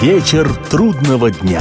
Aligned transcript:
Вечер 0.00 0.48
трудного 0.70 1.32
дня. 1.32 1.60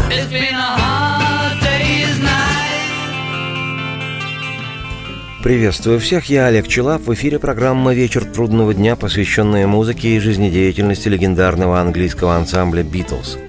Приветствую 5.44 6.00
всех, 6.00 6.26
я 6.26 6.46
Олег 6.46 6.68
Челап. 6.68 7.02
В 7.02 7.14
эфире 7.16 7.40
программа 7.40 7.96
«Вечер 7.96 8.24
трудного 8.26 8.76
дня», 8.76 8.96
посвященная 8.96 9.66
музыке 9.66 10.10
и 10.10 10.20
жизнедеятельности 10.20 11.08
легендарного 11.08 11.82
английского 11.82 12.36
ансамбля 12.36 12.84
«Битлз». 12.84 13.40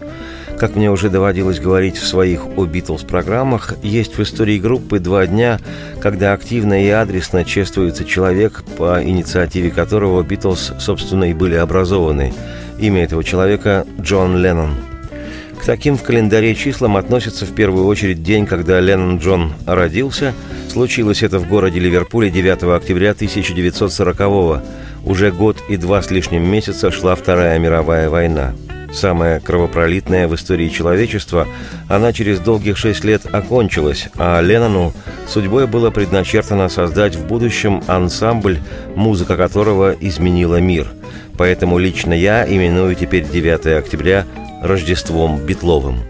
Как 0.58 0.74
мне 0.74 0.90
уже 0.90 1.10
доводилось 1.10 1.60
говорить 1.60 1.98
в 1.98 2.06
своих 2.06 2.46
о 2.56 2.64
Битлз 2.64 3.02
программах, 3.02 3.74
есть 3.82 4.16
в 4.16 4.22
истории 4.22 4.58
группы 4.58 5.00
два 5.00 5.26
дня, 5.26 5.60
когда 6.00 6.32
активно 6.32 6.82
и 6.82 6.88
адресно 6.88 7.44
чествуется 7.44 8.06
человек, 8.06 8.64
по 8.78 9.04
инициативе 9.04 9.70
которого 9.70 10.22
Битлз, 10.22 10.72
собственно, 10.80 11.24
и 11.24 11.34
были 11.34 11.56
образованы. 11.56 12.32
Имя 12.78 13.04
этого 13.04 13.24
человека– 13.24 13.86
Джон 14.00 14.36
Леннон. 14.36 14.74
К 15.60 15.64
таким 15.64 15.96
в 15.96 16.02
календаре 16.02 16.54
числам 16.54 16.96
относится 16.96 17.44
в 17.44 17.54
первую 17.54 17.86
очередь 17.86 18.22
день, 18.22 18.46
когда 18.46 18.80
Леннон 18.80 19.18
Джон 19.18 19.52
родился. 19.66 20.32
Случилось 20.72 21.22
это 21.22 21.38
в 21.40 21.48
городе 21.48 21.80
Ливерпуле 21.80 22.30
9 22.30 22.76
октября 22.76 23.14
1940 23.14 24.20
-го. 24.20 24.60
Уже 25.04 25.32
год 25.32 25.62
и 25.68 25.76
два 25.76 26.02
с 26.02 26.10
лишним 26.10 26.48
месяца 26.48 26.90
шла 26.90 27.14
Вторая 27.14 27.58
мировая 27.58 28.08
война– 28.08 28.54
самая 28.92 29.40
кровопролитная 29.40 30.28
в 30.28 30.34
истории 30.34 30.68
человечества, 30.68 31.46
она 31.88 32.12
через 32.12 32.40
долгих 32.40 32.76
шесть 32.76 33.04
лет 33.04 33.22
окончилась, 33.32 34.08
а 34.16 34.40
Леннону 34.40 34.92
судьбой 35.26 35.66
было 35.66 35.90
предначертано 35.90 36.68
создать 36.68 37.16
в 37.16 37.26
будущем 37.26 37.82
ансамбль, 37.86 38.58
музыка 38.94 39.36
которого 39.36 39.94
изменила 40.00 40.60
мир. 40.60 40.88
Поэтому 41.36 41.78
лично 41.78 42.12
я 42.12 42.46
именую 42.46 42.94
теперь 42.94 43.24
9 43.24 43.66
октября 43.78 44.26
Рождеством 44.62 45.38
Битловым. 45.38 46.00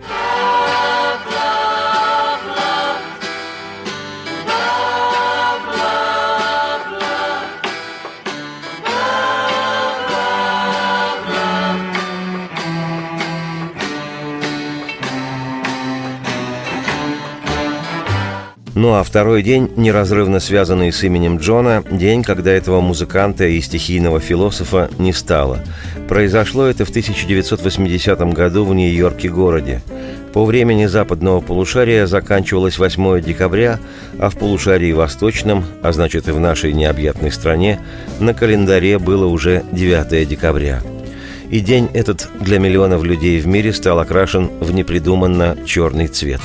Ну 18.78 18.94
а 18.94 19.02
второй 19.02 19.42
день, 19.42 19.72
неразрывно 19.74 20.38
связанный 20.38 20.92
с 20.92 21.02
именем 21.02 21.38
Джона, 21.38 21.82
день, 21.90 22.22
когда 22.22 22.52
этого 22.52 22.80
музыканта 22.80 23.44
и 23.44 23.60
стихийного 23.60 24.20
философа 24.20 24.88
не 24.98 25.12
стало. 25.12 25.58
Произошло 26.06 26.64
это 26.64 26.84
в 26.84 26.90
1980 26.90 28.20
году 28.32 28.64
в 28.64 28.72
Нью-Йорке 28.72 29.30
городе. 29.30 29.82
По 30.32 30.44
времени 30.44 30.86
западного 30.86 31.40
полушария 31.40 32.06
заканчивалось 32.06 32.78
8 32.78 33.20
декабря, 33.20 33.80
а 34.20 34.30
в 34.30 34.38
полушарии 34.38 34.92
восточном, 34.92 35.64
а 35.82 35.90
значит 35.90 36.28
и 36.28 36.30
в 36.30 36.38
нашей 36.38 36.72
необъятной 36.72 37.32
стране, 37.32 37.80
на 38.20 38.32
календаре 38.32 39.00
было 39.00 39.26
уже 39.26 39.64
9 39.72 40.28
декабря. 40.28 40.82
И 41.50 41.58
день 41.58 41.88
этот 41.94 42.28
для 42.38 42.60
миллионов 42.60 43.02
людей 43.02 43.40
в 43.40 43.46
мире 43.48 43.72
стал 43.72 43.98
окрашен 43.98 44.50
в 44.60 44.70
непридуманно 44.70 45.56
черный 45.66 46.06
цвет. 46.06 46.40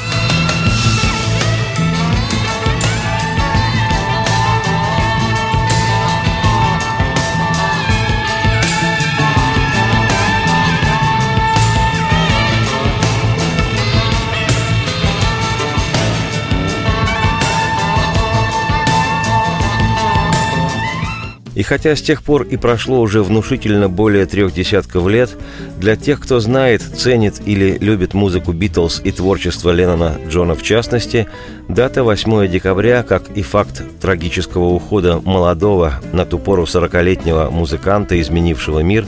И 21.55 21.63
хотя 21.63 21.95
с 21.95 22.01
тех 22.01 22.23
пор 22.23 22.43
и 22.43 22.57
прошло 22.57 22.99
уже 22.99 23.21
внушительно 23.21 23.89
более 23.89 24.25
трех 24.25 24.53
десятков 24.53 25.07
лет, 25.07 25.29
для 25.77 25.95
тех, 25.95 26.19
кто 26.19 26.39
знает, 26.39 26.81
ценит 26.81 27.41
или 27.45 27.77
любит 27.79 28.13
музыку 28.13 28.53
Битлз 28.53 29.01
и 29.03 29.11
творчество 29.11 29.71
Леннона 29.71 30.15
Джона 30.27 30.55
в 30.55 30.63
частности, 30.63 31.27
дата 31.67 32.03
8 32.03 32.47
декабря, 32.47 33.03
как 33.03 33.29
и 33.35 33.41
факт 33.43 33.83
трагического 34.01 34.65
ухода 34.65 35.19
молодого, 35.19 35.95
на 36.11 36.25
ту 36.25 36.39
пору 36.39 36.63
40-летнего 36.63 37.49
музыканта, 37.51 38.19
изменившего 38.19 38.79
мир, 38.79 39.05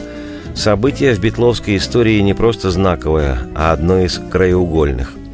событие 0.54 1.16
в 1.16 1.20
битловской 1.20 1.78
истории 1.78 2.20
не 2.20 2.34
просто 2.34 2.70
знаковое, 2.70 3.40
а 3.56 3.72
одно 3.72 4.00
из 4.00 4.22
краеугольных– 4.32 5.14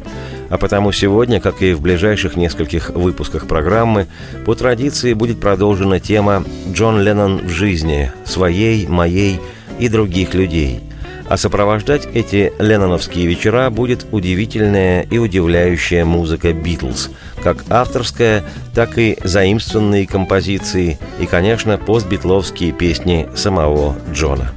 а 0.52 0.58
потому 0.58 0.92
сегодня, 0.92 1.40
как 1.40 1.62
и 1.62 1.74
в 1.74 1.82
ближайших 1.82 2.36
нескольких 2.36 2.90
выпусках 2.90 3.48
программы, 3.48 4.08
по 4.46 4.54
традиции 4.54 5.14
будет 5.14 5.40
продолжена 5.40 6.00
тема 6.02 6.44
«Джон 6.72 7.02
Леннон 7.02 7.48
в 7.48 7.50
жизни, 7.50 8.12
своей, 8.26 8.86
моей 8.86 9.40
и 9.80 9.88
других 9.88 10.34
людей». 10.34 10.82
А 11.30 11.38
сопровождать 11.38 12.10
эти 12.14 12.52
ленноновские 12.60 13.26
вечера 13.26 13.70
будет 13.70 14.06
удивительная 14.12 15.04
и 15.04 15.18
удивляющая 15.18 16.04
музыка 16.04 16.52
«Битлз», 16.52 17.10
как 17.42 17.64
авторская, 17.70 18.44
так 18.76 18.98
и 18.98 19.18
заимствованные 19.24 20.06
композиции 20.06 21.00
и, 21.22 21.26
конечно, 21.26 21.78
постбитловские 21.78 22.74
песни 22.74 23.30
самого 23.36 23.96
Джона. 24.12 24.52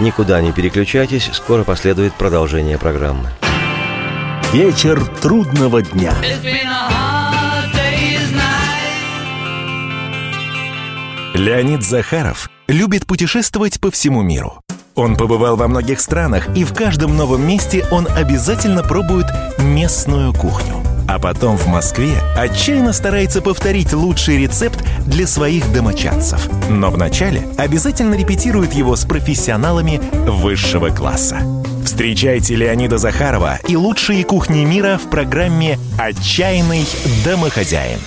Никуда 0.00 0.40
не 0.40 0.50
переключайтесь, 0.50 1.28
скоро 1.30 1.62
последует 1.62 2.14
продолжение 2.14 2.78
программы. 2.78 3.28
Вечер 4.50 5.04
трудного 5.20 5.82
дня. 5.82 6.14
Леонид 11.34 11.84
Захаров 11.84 12.48
любит 12.66 13.06
путешествовать 13.06 13.78
по 13.78 13.90
всему 13.90 14.22
миру. 14.22 14.62
Он 14.94 15.16
побывал 15.16 15.56
во 15.56 15.68
многих 15.68 16.00
странах, 16.00 16.48
и 16.56 16.64
в 16.64 16.72
каждом 16.72 17.14
новом 17.14 17.46
месте 17.46 17.84
он 17.90 18.08
обязательно 18.08 18.82
пробует 18.82 19.26
местную 19.58 20.32
кухню. 20.32 20.76
А 21.08 21.18
потом 21.18 21.56
в 21.56 21.66
Москве 21.66 22.22
отчаянно 22.36 22.92
старается 22.92 23.42
повторить 23.42 23.92
лучший 23.92 24.38
рецепт 24.38 24.82
для 25.10 25.26
своих 25.26 25.70
домочадцев. 25.72 26.48
Но 26.70 26.90
вначале 26.90 27.46
обязательно 27.58 28.14
репетирует 28.14 28.72
его 28.72 28.96
с 28.96 29.04
профессионалами 29.04 30.00
высшего 30.26 30.88
класса. 30.88 31.40
Встречайте 31.84 32.54
Леонида 32.54 32.98
Захарова 32.98 33.58
и 33.66 33.76
лучшие 33.76 34.24
кухни 34.24 34.64
мира 34.64 34.98
в 35.02 35.10
программе 35.10 35.78
«Отчаянный 35.98 36.86
домохозяин». 37.24 37.98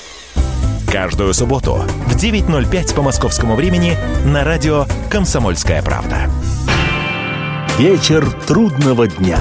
Каждую 0.92 1.34
субботу 1.34 1.84
в 2.08 2.16
9.05 2.16 2.96
по 2.96 3.02
московскому 3.02 3.56
времени 3.56 3.98
на 4.26 4.44
радио 4.44 4.86
«Комсомольская 5.10 5.82
правда». 5.82 6.30
Вечер 7.78 8.30
трудного 8.46 9.08
дня. 9.08 9.40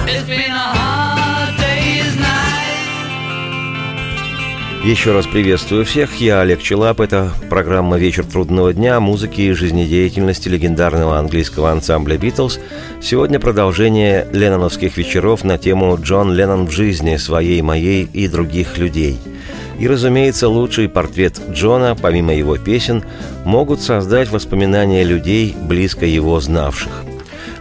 Еще 4.85 5.13
раз 5.13 5.29
приветствую 5.29 5.85
всех. 5.85 6.21
Я 6.21 6.41
Олег 6.41 6.61
Челап. 6.61 7.01
Это 7.01 7.31
программа 7.49 7.99
«Вечер 7.99 8.25
трудного 8.25 8.73
дня» 8.73 8.99
музыки 8.99 9.43
и 9.43 9.53
жизнедеятельности 9.53 10.49
легендарного 10.49 11.21
английского 11.21 11.71
ансамбля 11.71 12.19
«Битлз». 12.19 12.59
Сегодня 13.01 13.39
продолжение 13.39 14.27
ленноновских 14.33 14.97
вечеров 14.97 15.45
на 15.45 15.57
тему 15.57 15.97
«Джон 16.03 16.33
Леннон 16.33 16.67
в 16.67 16.73
жизни 16.73 17.17
своей, 17.17 17.63
моей 17.63 18.09
и 18.13 18.27
других 18.27 18.77
людей». 18.77 19.19
И, 19.79 19.87
разумеется, 19.87 20.49
лучший 20.49 20.89
портрет 20.89 21.41
Джона, 21.53 21.97
помимо 22.01 22.35
его 22.35 22.57
песен, 22.57 23.05
могут 23.45 23.81
создать 23.81 24.31
воспоминания 24.31 25.05
людей, 25.05 25.55
близко 25.63 26.07
его 26.07 26.41
знавших– 26.41 27.05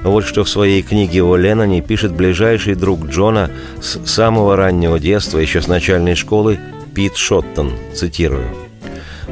вот 0.03 0.25
что 0.25 0.43
в 0.43 0.49
своей 0.49 0.81
книге 0.81 1.21
о 1.23 1.35
Ленноне 1.35 1.81
пишет 1.81 2.11
ближайший 2.11 2.73
друг 2.73 3.05
Джона 3.05 3.51
с 3.79 3.99
самого 4.07 4.55
раннего 4.55 4.99
детства, 4.99 5.37
еще 5.37 5.61
с 5.61 5.67
начальной 5.67 6.15
школы, 6.15 6.59
Пит 6.93 7.15
Шоттон, 7.15 7.71
цитирую. 7.93 8.47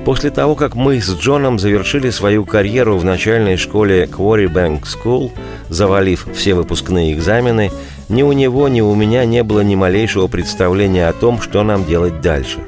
После 0.06 0.30
того, 0.32 0.56
как 0.56 0.76
мы 0.76 1.02
с 1.02 1.10
Джоном 1.14 1.60
завершили 1.60 2.10
свою 2.10 2.46
карьеру 2.46 2.98
в 2.98 3.04
начальной 3.04 3.58
школе 3.58 4.06
Quarry 4.06 4.52
Bank 4.52 4.84
School, 4.84 5.32
завалив 5.68 6.28
все 6.34 6.54
выпускные 6.54 7.14
экзамены, 7.14 7.72
ни 8.08 8.24
у 8.24 8.32
него, 8.32 8.70
ни 8.70 8.82
у 8.82 8.96
меня 8.96 9.26
не 9.26 9.44
было 9.44 9.60
ни 9.60 9.76
малейшего 9.76 10.28
представления 10.28 11.08
о 11.08 11.14
том, 11.14 11.42
что 11.42 11.64
нам 11.64 11.86
делать 11.86 12.22
дальше. 12.22 12.60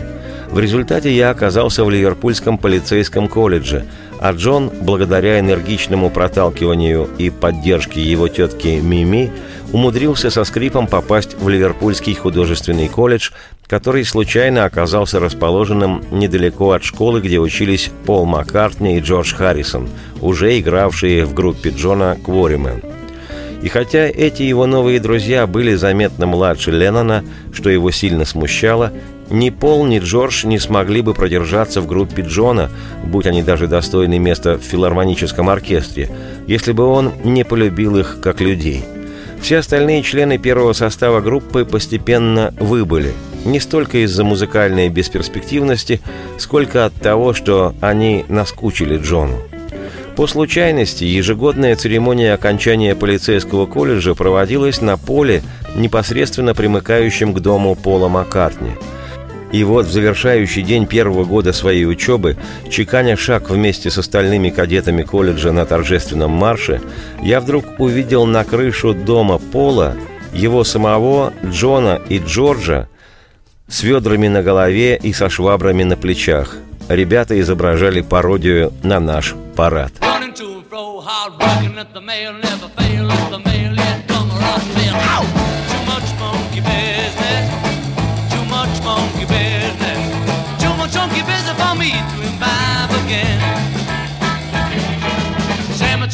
В 0.49 0.59
результате 0.59 1.15
я 1.15 1.29
оказался 1.29 1.85
в 1.85 1.89
Ливерпульском 1.89 2.57
полицейском 2.57 3.29
колледже, 3.29 3.85
а 4.21 4.33
Джон, 4.33 4.71
благодаря 4.81 5.39
энергичному 5.39 6.11
проталкиванию 6.11 7.09
и 7.17 7.31
поддержке 7.31 8.01
его 8.01 8.27
тетки 8.27 8.79
Мими, 8.79 9.31
умудрился 9.73 10.29
со 10.29 10.43
скрипом 10.43 10.85
попасть 10.85 11.35
в 11.39 11.49
Ливерпульский 11.49 12.13
художественный 12.13 12.87
колледж, 12.87 13.31
который 13.65 14.05
случайно 14.05 14.65
оказался 14.65 15.19
расположенным 15.19 16.03
недалеко 16.11 16.71
от 16.71 16.83
школы, 16.83 17.19
где 17.19 17.39
учились 17.39 17.89
Пол 18.05 18.25
Маккартни 18.25 18.97
и 18.97 19.01
Джордж 19.01 19.33
Харрисон, 19.33 19.89
уже 20.21 20.59
игравшие 20.59 21.25
в 21.25 21.33
группе 21.33 21.71
Джона 21.71 22.15
Кворимен. 22.23 22.83
И 23.63 23.69
хотя 23.69 24.05
эти 24.05 24.43
его 24.43 24.67
новые 24.67 24.99
друзья 24.99 25.47
были 25.47 25.73
заметно 25.73 26.27
младше 26.27 26.69
Леннона, 26.69 27.23
что 27.53 27.71
его 27.71 27.89
сильно 27.89 28.25
смущало, 28.25 28.91
ни 29.31 29.49
Пол, 29.49 29.85
ни 29.85 29.99
Джордж 29.99 30.45
не 30.45 30.59
смогли 30.59 31.01
бы 31.01 31.13
продержаться 31.13 31.81
в 31.81 31.87
группе 31.87 32.21
Джона, 32.21 32.69
будь 33.03 33.25
они 33.25 33.41
даже 33.41 33.67
достойны 33.67 34.19
места 34.19 34.57
в 34.57 34.61
филармоническом 34.61 35.49
оркестре, 35.49 36.09
если 36.47 36.73
бы 36.73 36.85
он 36.85 37.13
не 37.23 37.43
полюбил 37.43 37.97
их 37.97 38.19
как 38.21 38.41
людей. 38.41 38.83
Все 39.41 39.57
остальные 39.57 40.03
члены 40.03 40.37
первого 40.37 40.73
состава 40.73 41.21
группы 41.21 41.65
постепенно 41.65 42.53
выбыли, 42.59 43.13
не 43.43 43.59
столько 43.59 44.03
из-за 44.03 44.23
музыкальной 44.23 44.89
бесперспективности, 44.89 46.01
сколько 46.37 46.85
от 46.85 46.93
того, 46.93 47.33
что 47.33 47.73
они 47.81 48.25
наскучили 48.27 48.97
Джону. 48.97 49.37
По 50.15 50.27
случайности, 50.27 51.05
ежегодная 51.05 51.75
церемония 51.75 52.33
окончания 52.33 52.95
полицейского 52.95 53.65
колледжа 53.65 54.13
проводилась 54.13 54.81
на 54.81 54.97
поле, 54.97 55.41
непосредственно 55.75 56.53
примыкающем 56.53 57.33
к 57.33 57.39
дому 57.39 57.75
Пола 57.75 58.09
Маккартни– 58.09 58.71
и 59.51 59.63
вот 59.63 59.85
в 59.85 59.91
завершающий 59.91 60.63
день 60.63 60.85
первого 60.85 61.25
года 61.25 61.53
своей 61.53 61.85
учебы, 61.85 62.37
чеканя 62.69 63.17
шаг 63.17 63.49
вместе 63.49 63.89
с 63.89 63.97
остальными 63.97 64.49
кадетами 64.49 65.03
колледжа 65.03 65.51
на 65.51 65.65
торжественном 65.65 66.31
марше, 66.31 66.81
я 67.21 67.41
вдруг 67.41 67.79
увидел 67.79 68.25
на 68.25 68.43
крышу 68.43 68.93
дома 68.93 69.37
Пола 69.37 69.95
его 70.33 70.63
самого, 70.63 71.33
Джона 71.45 72.01
и 72.07 72.19
Джорджа 72.19 72.87
с 73.67 73.83
ведрами 73.83 74.27
на 74.27 74.43
голове 74.43 74.97
и 74.97 75.13
со 75.13 75.29
швабрами 75.29 75.83
на 75.83 75.97
плечах. 75.97 76.57
Ребята 76.89 77.39
изображали 77.39 78.01
пародию 78.01 78.73
на 78.83 78.99
наш 78.99 79.33
парад. 79.55 79.93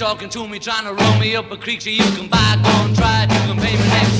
Talking 0.07 0.29
to 0.29 0.47
me, 0.47 0.57
trying 0.57 0.85
to 0.85 0.93
roll 0.93 1.19
me 1.19 1.35
up 1.35 1.51
a 1.51 1.57
creek 1.57 1.81
so 1.81 1.89
you 1.89 2.09
can 2.15 2.29
buy, 2.29 2.55
go 2.63 2.69
and 2.85 2.95
try 2.95 3.23
it, 3.23 3.29
you 3.29 3.39
can 3.39 3.57
pay 3.57 3.75
me 3.75 3.89
next 3.89 4.16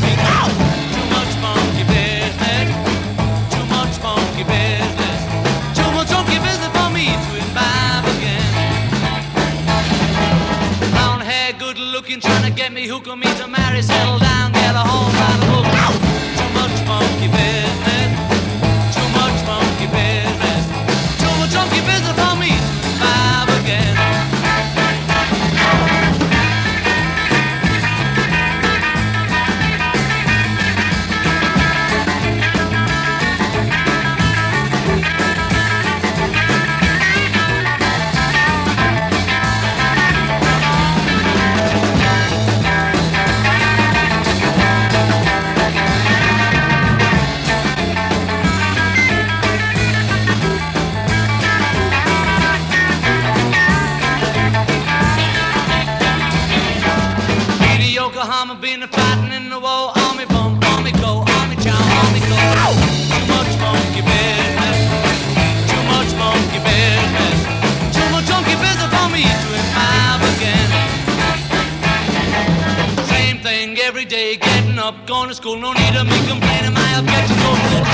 school. 75.37 75.57
No 75.59 75.71
need 75.71 75.95
of 75.95 76.07
me 76.09 76.17
complaining, 76.25 76.73
my 76.73 76.97
objection's 76.97 77.37
so 77.45 77.51
good. 77.69 77.85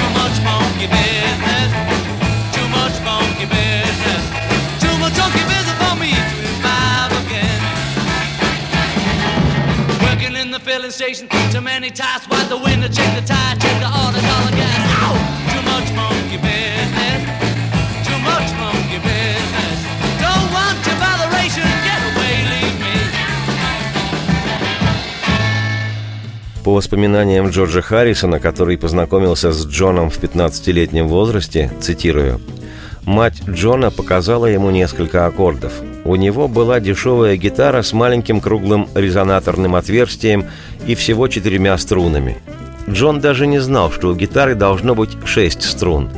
Too 0.00 0.10
much 0.16 0.36
monkey 0.40 0.88
business, 0.88 1.70
too 2.56 2.66
much 2.72 2.96
monkey 3.04 3.44
business, 3.44 4.22
too 4.80 4.96
much 4.96 5.12
monkey 5.20 5.44
business 5.52 5.76
for 5.82 5.94
me 6.00 6.16
to 6.16 6.36
imbibe 6.48 7.12
again. 7.20 7.60
Working 10.00 10.34
in 10.34 10.50
the 10.50 10.60
filling 10.60 10.90
station, 10.90 11.28
too 11.52 11.60
many 11.60 11.90
tasks. 11.90 12.26
Wipe 12.30 12.48
the 12.48 12.56
window, 12.56 12.88
check 12.88 13.10
the 13.20 13.24
tire, 13.26 13.56
check 13.60 13.81
По 26.64 26.72
воспоминаниям 26.72 27.48
Джорджа 27.48 27.82
Харрисона, 27.82 28.38
который 28.38 28.78
познакомился 28.78 29.52
с 29.52 29.66
Джоном 29.66 30.10
в 30.10 30.20
15-летнем 30.20 31.08
возрасте, 31.08 31.72
цитирую, 31.80 32.40
«Мать 33.04 33.42
Джона 33.48 33.90
показала 33.90 34.46
ему 34.46 34.70
несколько 34.70 35.26
аккордов. 35.26 35.72
У 36.04 36.14
него 36.14 36.46
была 36.46 36.78
дешевая 36.78 37.36
гитара 37.36 37.82
с 37.82 37.92
маленьким 37.92 38.40
круглым 38.40 38.88
резонаторным 38.94 39.74
отверстием 39.74 40.46
и 40.86 40.94
всего 40.94 41.26
четырьмя 41.26 41.76
струнами. 41.78 42.38
Джон 42.88 43.20
даже 43.20 43.48
не 43.48 43.58
знал, 43.58 43.90
что 43.90 44.10
у 44.10 44.14
гитары 44.14 44.54
должно 44.54 44.94
быть 44.94 45.16
шесть 45.24 45.64
струн. 45.64 46.10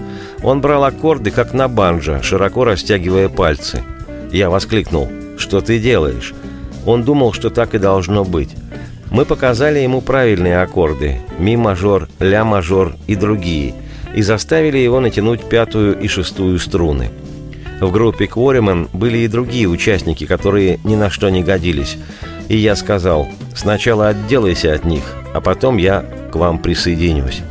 Он 0.42 0.60
брал 0.60 0.84
аккорды, 0.84 1.30
как 1.30 1.54
на 1.54 1.68
банджо, 1.68 2.22
широко 2.22 2.64
растягивая 2.64 3.30
пальцы. 3.30 3.82
Я 4.30 4.50
воскликнул 4.50 5.08
«Что 5.38 5.62
ты 5.62 5.78
делаешь?» 5.78 6.34
Он 6.84 7.02
думал, 7.02 7.32
что 7.32 7.48
так 7.48 7.74
и 7.74 7.78
должно 7.78 8.24
быть. 8.24 8.50
Мы 9.14 9.24
показали 9.24 9.78
ему 9.78 10.00
правильные 10.00 10.60
аккорды– 10.60 11.20
ми-мажор, 11.38 12.08
ля-мажор 12.18 12.96
и 13.06 13.14
другие– 13.14 13.72
и 14.14 14.22
заставили 14.22 14.78
его 14.78 14.98
натянуть 15.00 15.44
пятую 15.48 15.98
и 15.98 16.08
шестую 16.08 16.58
струны. 16.58 17.10
В 17.80 17.92
группе 17.92 18.26
Кворимен 18.26 18.88
были 18.92 19.18
и 19.18 19.28
другие 19.28 19.68
участники, 19.68 20.26
которые 20.26 20.80
ни 20.84 20.96
на 20.96 21.10
что 21.10 21.28
не 21.28 21.44
годились. 21.44 21.96
И 22.48 22.56
я 22.56 22.74
сказал, 22.74 23.28
сначала 23.54 24.08
отделайся 24.08 24.72
от 24.72 24.84
них, 24.84 25.02
а 25.32 25.40
потом 25.40 25.76
я 25.76 26.04
к 26.32 26.34
вам 26.34 26.58
присоединюсь. 26.58 27.42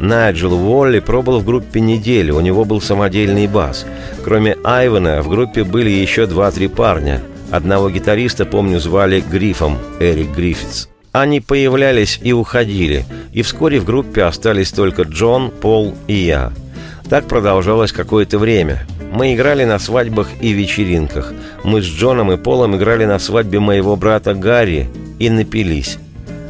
Найджел 0.00 0.54
Уолли 0.54 0.98
пробыл 0.98 1.38
в 1.38 1.44
группе 1.44 1.80
неделю, 1.80 2.36
у 2.36 2.40
него 2.40 2.64
был 2.64 2.80
самодельный 2.80 3.46
бас. 3.46 3.86
Кроме 4.24 4.56
Айвена 4.64 5.22
в 5.22 5.28
группе 5.28 5.62
были 5.62 5.90
еще 5.90 6.26
два-три 6.26 6.66
парня. 6.66 7.22
Одного 7.50 7.90
гитариста, 7.90 8.44
помню, 8.44 8.80
звали 8.80 9.20
Грифом, 9.20 9.78
Эрик 10.00 10.34
Гриффитс. 10.36 10.88
Они 11.16 11.40
появлялись 11.40 12.20
и 12.22 12.34
уходили, 12.34 13.06
и 13.32 13.40
вскоре 13.40 13.80
в 13.80 13.86
группе 13.86 14.24
остались 14.24 14.70
только 14.70 15.04
Джон, 15.04 15.50
Пол 15.50 15.94
и 16.06 16.12
я. 16.12 16.52
Так 17.08 17.26
продолжалось 17.26 17.90
какое-то 17.90 18.38
время. 18.38 18.86
Мы 19.14 19.34
играли 19.34 19.64
на 19.64 19.78
свадьбах 19.78 20.28
и 20.42 20.52
вечеринках. 20.52 21.32
Мы 21.64 21.80
с 21.80 21.86
Джоном 21.86 22.32
и 22.32 22.36
Полом 22.36 22.76
играли 22.76 23.06
на 23.06 23.18
свадьбе 23.18 23.60
моего 23.60 23.96
брата 23.96 24.34
Гарри 24.34 24.90
и 25.18 25.30
напились. 25.30 25.96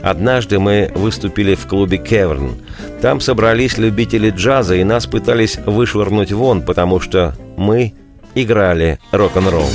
Однажды 0.02 0.58
мы 0.58 0.90
выступили 0.96 1.54
в 1.54 1.64
клубе 1.68 1.98
«Кеверн». 1.98 2.56
Там 3.00 3.20
собрались 3.20 3.78
любители 3.78 4.30
джаза, 4.30 4.74
и 4.74 4.82
нас 4.82 5.06
пытались 5.06 5.58
вышвырнуть 5.64 6.32
вон, 6.32 6.62
потому 6.62 6.98
что 6.98 7.36
мы 7.56 7.94
играли 8.34 8.98
рок-н-ролл. 9.12 9.70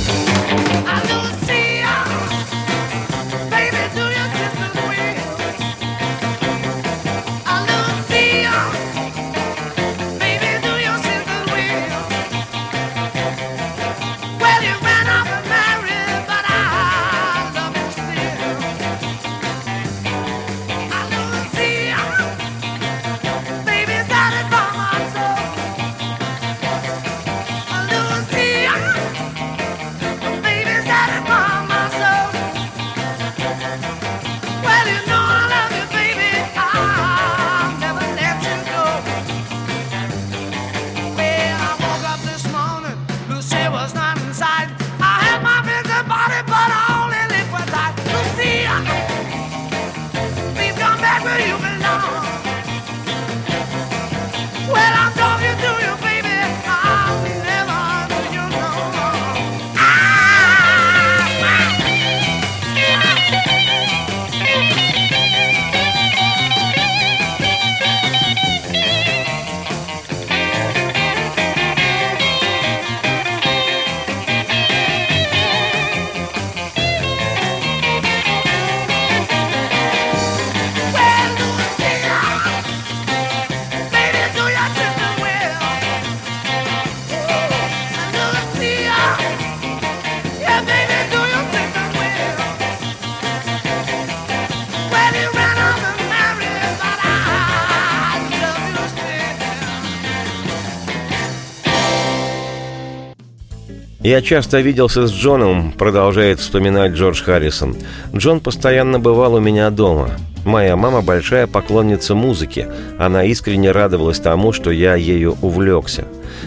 «Я 104.12 104.20
часто 104.20 104.60
виделся 104.60 105.06
с 105.06 105.10
Джоном»,— 105.10 105.72
продолжает 105.78 106.38
вспоминать 106.38 106.92
Джордж 106.92 107.22
Харрисон. 107.22 107.76
«Джон 108.14 108.40
постоянно 108.40 109.00
бывал 109.00 109.32
у 109.32 109.40
меня 109.40 109.70
дома. 109.70 110.10
Моя 110.44 110.76
мама 110.76 111.00
большая 111.00 111.46
поклонница 111.46 112.14
музыки. 112.14 112.68
Она 112.98 113.24
искренне 113.24 113.70
радовалась 113.70 114.20
тому, 114.20 114.52
что 114.52 114.70
я 114.70 114.96
ею 114.96 115.38
увлекся. 115.40 116.04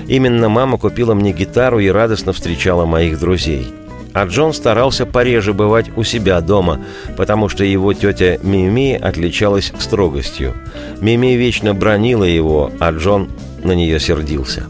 Именно 0.07 0.47
мама 0.47 0.77
купила 0.77 1.15
мне 1.15 1.31
гитару 1.31 1.79
и 1.79 1.87
радостно 1.87 2.33
встречала 2.33 2.85
моих 2.85 3.19
друзей. 3.19 3.73
А 4.13 4.27
Джон 4.27 4.53
старался 4.53 5.07
пореже 5.07 5.53
бывать 5.53 5.87
у 5.95 6.03
себя 6.03 6.41
дома, 6.41 6.81
потому 7.17 7.49
что 7.49 7.63
его 7.63 7.93
тетя 7.93 8.37
Мими 8.43 8.93
отличалась 8.93 9.73
строгостью. 9.79 10.53
Мими 11.01 11.33
вечно 11.33 11.73
бронила 11.73 12.25
его, 12.25 12.71
а 12.79 12.91
Джон 12.91 13.31
на 13.63 13.71
нее 13.71 13.99
сердился. 13.99 14.67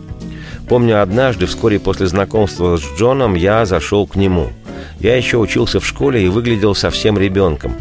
Помню, 0.68 1.02
однажды, 1.02 1.46
вскоре 1.46 1.80
после 1.80 2.08
знакомства 2.08 2.78
с 2.78 2.84
Джоном, 2.98 3.36
я 3.36 3.66
зашел 3.66 4.08
к 4.08 4.16
нему. 4.16 4.48
Я 5.00 5.16
еще 5.16 5.38
учился 5.38 5.80
в 5.80 5.86
школе 5.86 6.26
и 6.26 6.28
выглядел 6.28 6.74
совсем 6.74 7.18
ребенком. 7.20 7.76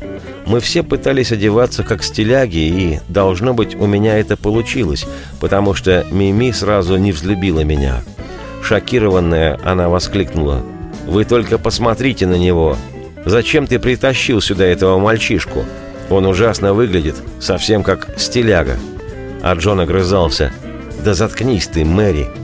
Мы 0.47 0.61
все 0.61 0.83
пытались 0.83 1.33
одеваться 1.33 1.83
как 1.83 2.03
стиляги, 2.03 2.59
и, 2.59 3.01
должно 3.09 3.55
быть, 3.55 3.75
у 3.77 3.87
меня 3.87 4.19
это 4.19 4.37
получилось, 4.37 5.07
потому 5.41 5.73
что 5.73 6.05
Мими 6.11 6.51
сразу 6.51 6.97
не 6.97 7.13
взлюбила 7.13 7.61
меня. 7.61 8.03
Шокированная, 8.63 9.59
она 9.65 9.89
воскликнула. 9.89 10.63
«Вы 11.07 11.25
только 11.25 11.59
посмотрите 11.59 12.27
на 12.27 12.35
него! 12.35 12.77
Зачем 13.25 13.67
ты 13.67 13.79
притащил 13.79 14.43
сюда 14.43 14.67
этого 14.67 14.99
мальчишку? 14.99 15.65
Он 16.11 16.27
ужасно 16.27 16.75
выглядит, 16.75 17.17
совсем 17.41 17.83
как 17.83 18.19
стиляга!» 18.19 18.77
А 19.43 19.55
Джон 19.55 19.81
огрызался. 19.81 20.53
«Да 21.03 21.15
заткнись 21.15 21.67
ты, 21.67 21.85
Мэри!» 21.85 22.44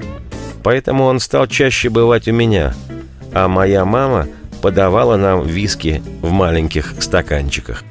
Поэтому 0.62 1.04
он 1.04 1.20
стал 1.20 1.46
чаще 1.46 1.88
бывать 1.88 2.28
у 2.28 2.32
меня, 2.32 2.74
а 3.32 3.48
моя 3.48 3.84
мама 3.84 4.26
подавала 4.60 5.16
нам 5.16 5.46
виски 5.46 6.02
в 6.20 6.30
маленьких 6.30 6.94
стаканчиках. 7.00 7.84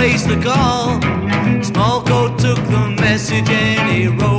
Placed 0.00 0.28
the 0.28 0.40
call. 0.40 0.98
Small 1.62 2.02
coat 2.02 2.38
took 2.38 2.56
the 2.56 2.96
message 3.02 3.50
and 3.50 3.86
he 3.92 4.08
wrote 4.08 4.29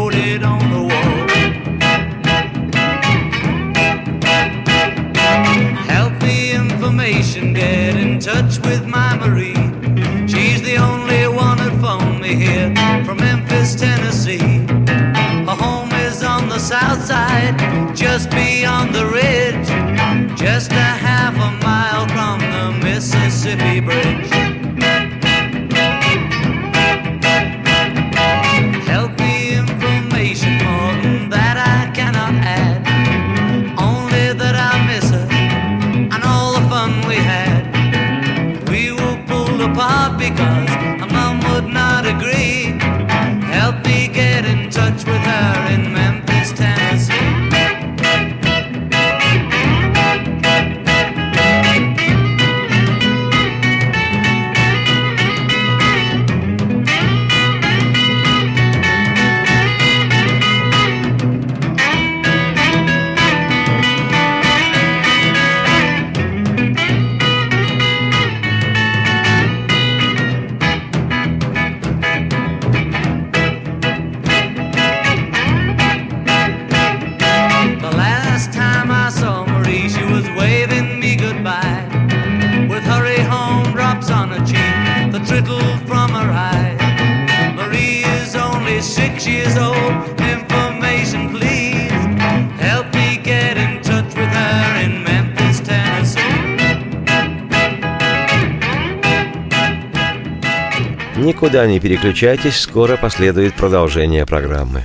Никуда 101.41 101.65
не 101.65 101.79
переключайтесь, 101.79 102.59
скоро 102.59 102.97
последует 102.97 103.55
продолжение 103.55 104.27
программы. 104.27 104.83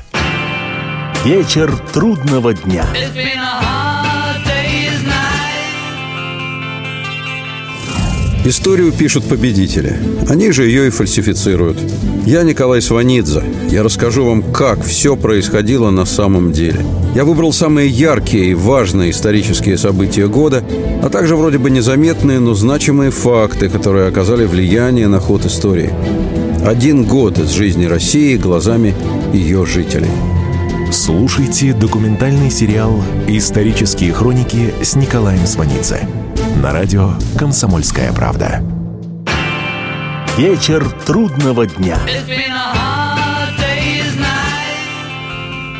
Вечер 1.22 1.70
трудного 1.92 2.54
дня. 2.54 2.86
Историю 8.46 8.90
пишут 8.90 9.24
победители. 9.24 9.98
Они 10.30 10.50
же 10.50 10.64
ее 10.64 10.86
и 10.86 10.90
фальсифицируют. 10.90 11.76
Я 12.24 12.42
Николай 12.42 12.80
Сванидзе. 12.80 13.42
Я 13.68 13.82
расскажу 13.82 14.24
вам, 14.24 14.42
как 14.42 14.82
все 14.82 15.14
происходило 15.14 15.90
на 15.90 16.06
самом 16.06 16.52
деле. 16.52 16.86
Я 17.14 17.26
выбрал 17.26 17.52
самые 17.52 17.88
яркие 17.88 18.52
и 18.52 18.54
важные 18.54 19.10
исторические 19.10 19.76
события 19.76 20.26
года, 20.26 20.64
а 21.02 21.10
также 21.10 21.36
вроде 21.36 21.58
бы 21.58 21.68
незаметные, 21.68 22.40
но 22.40 22.54
значимые 22.54 23.10
факты, 23.10 23.68
которые 23.68 24.08
оказали 24.08 24.46
влияние 24.46 25.08
на 25.08 25.20
ход 25.20 25.44
истории. 25.44 25.92
Один 26.64 27.04
год 27.04 27.38
из 27.38 27.50
жизни 27.50 27.86
России 27.86 28.36
глазами 28.36 28.94
ее 29.32 29.66
жителей. 29.66 30.10
Слушайте 30.90 31.72
документальный 31.72 32.50
сериал 32.50 33.02
«Исторические 33.28 34.12
хроники» 34.12 34.72
с 34.82 34.96
Николаем 34.96 35.46
Сванидзе 35.46 36.08
на 36.62 36.72
радио 36.72 37.10
«Комсомольская 37.38 38.12
правда». 38.12 38.62
Вечер 40.36 40.88
трудного 41.04 41.66
дня. 41.66 41.98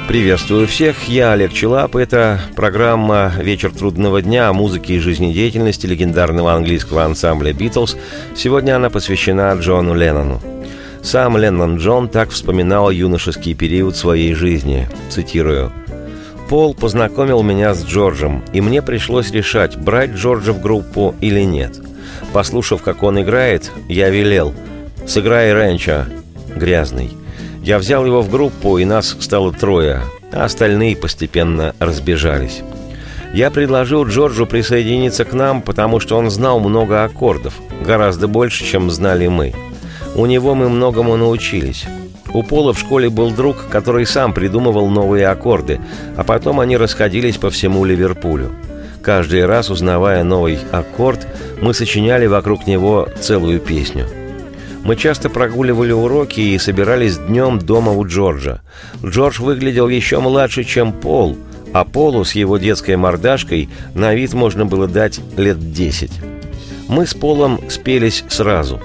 Приветствую 0.07 0.69
всех, 0.69 1.09
я 1.09 1.33
Олег 1.33 1.53
Челап. 1.53 1.97
Это 1.97 2.41
программа 2.55 3.33
«Вечер 3.41 3.73
трудного 3.73 4.23
дня» 4.23 4.49
о 4.49 4.53
музыке 4.53 4.95
и 4.95 4.99
жизнедеятельности 5.01 5.87
легендарного 5.87 6.53
английского 6.55 7.05
ансамбля 7.05 7.53
«Битлз». 7.53 7.97
Сегодня 8.37 8.77
она 8.77 8.89
посвящена 8.89 9.53
Джону 9.55 9.95
Леннону. 9.95 10.41
Сам 11.07 11.37
Леннон 11.37 11.77
Джон 11.77 12.09
так 12.09 12.31
вспоминал 12.31 12.91
юношеский 12.91 13.55
период 13.55 13.97
своей 13.97 14.35
жизни. 14.35 14.89
Цитирую. 15.09 15.71
«Пол 16.49 16.75
познакомил 16.75 17.45
меня 17.45 17.75
с 17.75 17.85
Джорджем, 17.85 18.43
и 18.53 18.61
мне 18.61 18.83
пришлось 18.83 19.31
решать, 19.31 19.77
брать 19.77 20.11
Джорджа 20.11 20.53
в 20.53 20.61
группу 20.61 21.15
или 21.21 21.43
нет. 21.43 21.79
Послушав, 22.33 22.83
как 22.83 23.05
он 23.05 23.23
играет, 23.23 23.71
я 23.89 24.11
велел 24.11 24.53
«Сыграй 25.07 25.55
Ренча, 25.55 26.09
грязный». 26.57 27.13
Я 27.63 27.79
взял 27.79 28.05
его 28.05 28.21
в 28.21 28.29
группу, 28.29 28.77
и 28.79 28.85
нас 28.85 29.17
стало 29.21 29.53
трое, 29.53 30.03
а 30.33 30.45
остальные 30.45 30.97
постепенно 30.97 31.73
разбежались. 31.79 32.63
Я 33.33 33.53
предложил 33.53 34.05
Джорджу 34.05 34.45
присоединиться 34.45 35.25
к 35.25 35.33
нам, 35.33 35.63
потому 35.63 36.01
что 36.01 36.17
он 36.19 36.31
знал 36.31 36.59
много 36.59 37.05
аккордов, 37.05 37.55
гораздо 37.87 38.27
больше, 38.27 38.65
чем 38.65 38.91
знали 38.91 39.29
мы. 39.29 39.55
У 40.17 40.25
него 40.25 40.55
мы 40.55 40.71
многому 40.71 41.15
научились. 41.19 41.85
У 42.33 42.43
Пола 42.43 42.73
в 42.73 42.79
школе 42.79 43.11
был 43.11 43.31
друг, 43.31 43.69
который 43.71 44.07
сам 44.07 44.33
придумывал 44.33 44.89
новые 44.89 45.29
аккорды, 45.29 45.79
а 46.17 46.25
потом 46.25 46.59
они 46.59 46.79
расходились 46.79 47.37
по 47.37 47.51
всему 47.51 47.85
Ливерпулю. 47.85 48.51
Каждый 49.03 49.45
раз, 49.45 49.69
узнавая 49.69 50.25
новый 50.25 50.59
аккорд, 50.73 51.27
мы 51.61 51.75
сочиняли 51.75 52.27
вокруг 52.27 52.67
него 52.67 53.11
целую 53.21 53.61
песню. 53.61 54.07
Мы 54.85 54.97
часто 54.97 55.29
прогуливали 55.29 55.93
уроки 55.93 56.41
и 56.41 56.59
собирались 56.59 57.19
днем 57.19 57.59
дома 57.59 57.93
у 57.93 58.07
Джорджа. 58.07 58.63
Джордж 59.05 59.43
выглядел 59.43 59.89
еще 59.89 60.19
младше, 60.21 60.65
чем 60.65 60.95
Пол, 60.95 61.37
а 61.75 61.85
Полу 61.85 62.25
с 62.25 62.35
его 62.35 62.57
детской 62.57 62.97
мордашкой 62.97 63.69
на 63.93 64.15
вид 64.15 64.33
можно 64.33 64.65
было 64.65 64.89
дать 64.89 65.21
лет 65.37 65.75
десять. 65.75 66.13
Мы 66.89 67.07
с 67.07 67.13
Полом 67.13 67.61
спелись 67.69 68.25
сразу. 68.29 68.81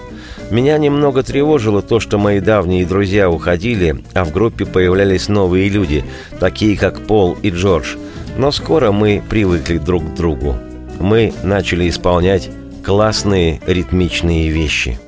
Меня 0.52 0.78
немного 0.78 1.24
тревожило 1.24 1.82
то, 1.82 2.02
что 2.02 2.18
мои 2.18 2.42
давние 2.42 2.86
друзья 2.86 3.30
уходили, 3.30 4.04
а 4.14 4.26
в 4.26 4.34
группе 4.34 4.66
появлялись 4.66 5.30
новые 5.30 5.70
люди, 5.70 6.04
такие 6.42 6.78
как 6.78 7.08
Пол 7.08 7.38
и 7.42 7.50
Джордж. 7.50 7.96
Но 8.38 8.52
скоро 8.52 8.92
мы 8.92 9.24
привыкли 9.30 9.78
друг 9.78 10.04
к 10.04 10.14
другу. 10.14 10.58
Мы 11.00 11.34
начали 11.44 11.88
исполнять 11.88 12.50
классные 12.84 13.62
ритмичные 13.66 14.50
вещи. 14.50 15.00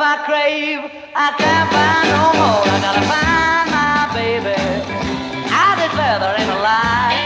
I 0.00 0.16
crave, 0.24 0.90
I 1.14 1.32
can't 1.38 1.68
find 1.74 2.08
no 2.14 2.24
more. 2.38 2.62
I 2.64 2.78
gotta 2.80 3.04
find 3.10 3.66
my 3.74 4.08
baby. 4.14 5.07
I 5.98 6.00
declare 6.00 6.18
there 6.20 6.38
ain't 6.38 6.50
a 6.50 6.60
lie. 6.62 7.18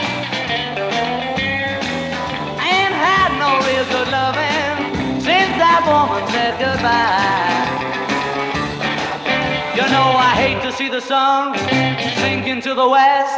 Ain't 2.73 2.97
had 2.97 3.31
no 3.37 3.61
real 3.69 3.85
good 3.93 4.09
loving 4.09 5.21
since 5.21 5.53
that 5.61 5.85
woman 5.85 6.25
said 6.33 6.57
goodbye. 6.57 7.53
You 9.77 9.85
know 9.93 10.17
I 10.17 10.33
hate 10.41 10.63
to 10.63 10.73
see 10.73 10.89
the 10.89 11.01
sun 11.01 11.55
sink 12.21 12.47
into 12.47 12.75
the 12.75 12.89
west 12.89 13.37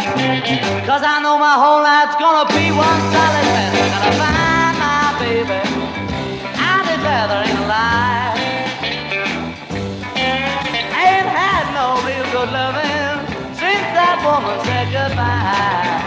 Cause 0.86 1.02
I 1.02 1.18
know 1.22 1.38
my 1.38 1.54
whole 1.54 1.82
life's 1.82 2.16
gonna 2.16 2.46
be 2.50 2.70
one 2.70 3.00
solid 3.14 3.46
mess 3.54 3.74
gotta 3.94 4.12
find 4.18 4.74
my 4.82 5.14
baby 5.22 5.62
I 6.58 6.82
ain't 7.48 7.58
a 7.58 7.66
lie 7.70 8.34
ain't 11.06 11.30
had 11.38 11.64
no 11.78 11.86
real 12.06 12.26
good 12.32 12.50
loving 12.52 12.83
that 14.14 14.22
woman 14.22 14.58
said 14.64 14.86
goodbye. 14.94 15.98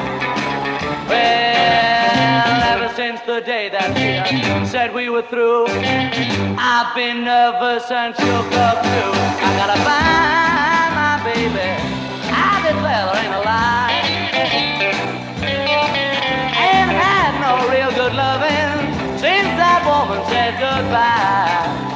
Well, 1.10 2.62
ever 2.74 2.90
since 2.96 3.20
the 3.22 3.42
day 3.42 3.70
that 3.70 3.98
she 4.28 4.66
said 4.66 4.94
we 4.94 5.10
were 5.10 5.24
through 5.24 5.66
I've 6.58 6.96
been 6.96 7.24
nervous 7.26 7.92
and 7.92 8.16
shook 8.16 8.52
up 8.56 8.80
too. 8.84 9.12
I 9.44 9.50
gotta 9.60 9.80
find 9.84 10.92
my 10.96 11.20
baby. 11.28 11.76
I 12.32 12.64
declare 12.64 13.04
there 13.12 13.24
ain't 13.24 13.36
a 13.36 13.44
lie. 13.44 13.92
Ain't 16.64 16.92
had 17.04 17.32
no 17.44 17.68
real 17.68 17.92
good 17.92 18.14
loving 18.16 18.94
Since 19.20 19.52
that 19.60 19.84
woman 19.84 20.24
said 20.32 20.54
goodbye 20.60 21.87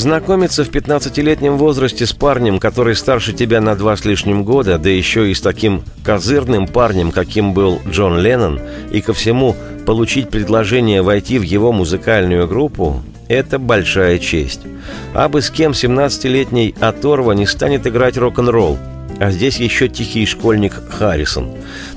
Познакомиться 0.00 0.64
в 0.64 0.70
15-летнем 0.70 1.58
возрасте 1.58 2.06
с 2.06 2.14
парнем, 2.14 2.58
который 2.58 2.96
старше 2.96 3.34
тебя 3.34 3.60
на 3.60 3.76
два 3.76 3.98
с 3.98 4.06
лишним 4.06 4.44
года, 4.44 4.78
да 4.78 4.88
еще 4.88 5.30
и 5.30 5.34
с 5.34 5.42
таким 5.42 5.82
козырным 6.02 6.68
парнем, 6.68 7.12
каким 7.12 7.52
был 7.52 7.82
Джон 7.86 8.18
Леннон, 8.18 8.60
и 8.90 9.02
ко 9.02 9.12
всему 9.12 9.54
получить 9.84 10.30
предложение 10.30 11.02
войти 11.02 11.38
в 11.38 11.42
его 11.42 11.70
музыкальную 11.70 12.48
группу– 12.48 13.02
это 13.28 13.58
большая 13.58 14.18
честь. 14.18 14.62
А 15.12 15.28
бы 15.28 15.42
с 15.42 15.50
кем 15.50 15.72
17-летний 15.72 16.74
оторва 16.80 17.32
не 17.32 17.44
станет 17.44 17.86
играть 17.86 18.16
рок-н-ролл, 18.16 18.78
а 19.18 19.30
здесь 19.30 19.58
еще 19.58 19.88
тихий 19.88 20.24
школьник 20.24 20.80
Харрисон. 20.88 21.50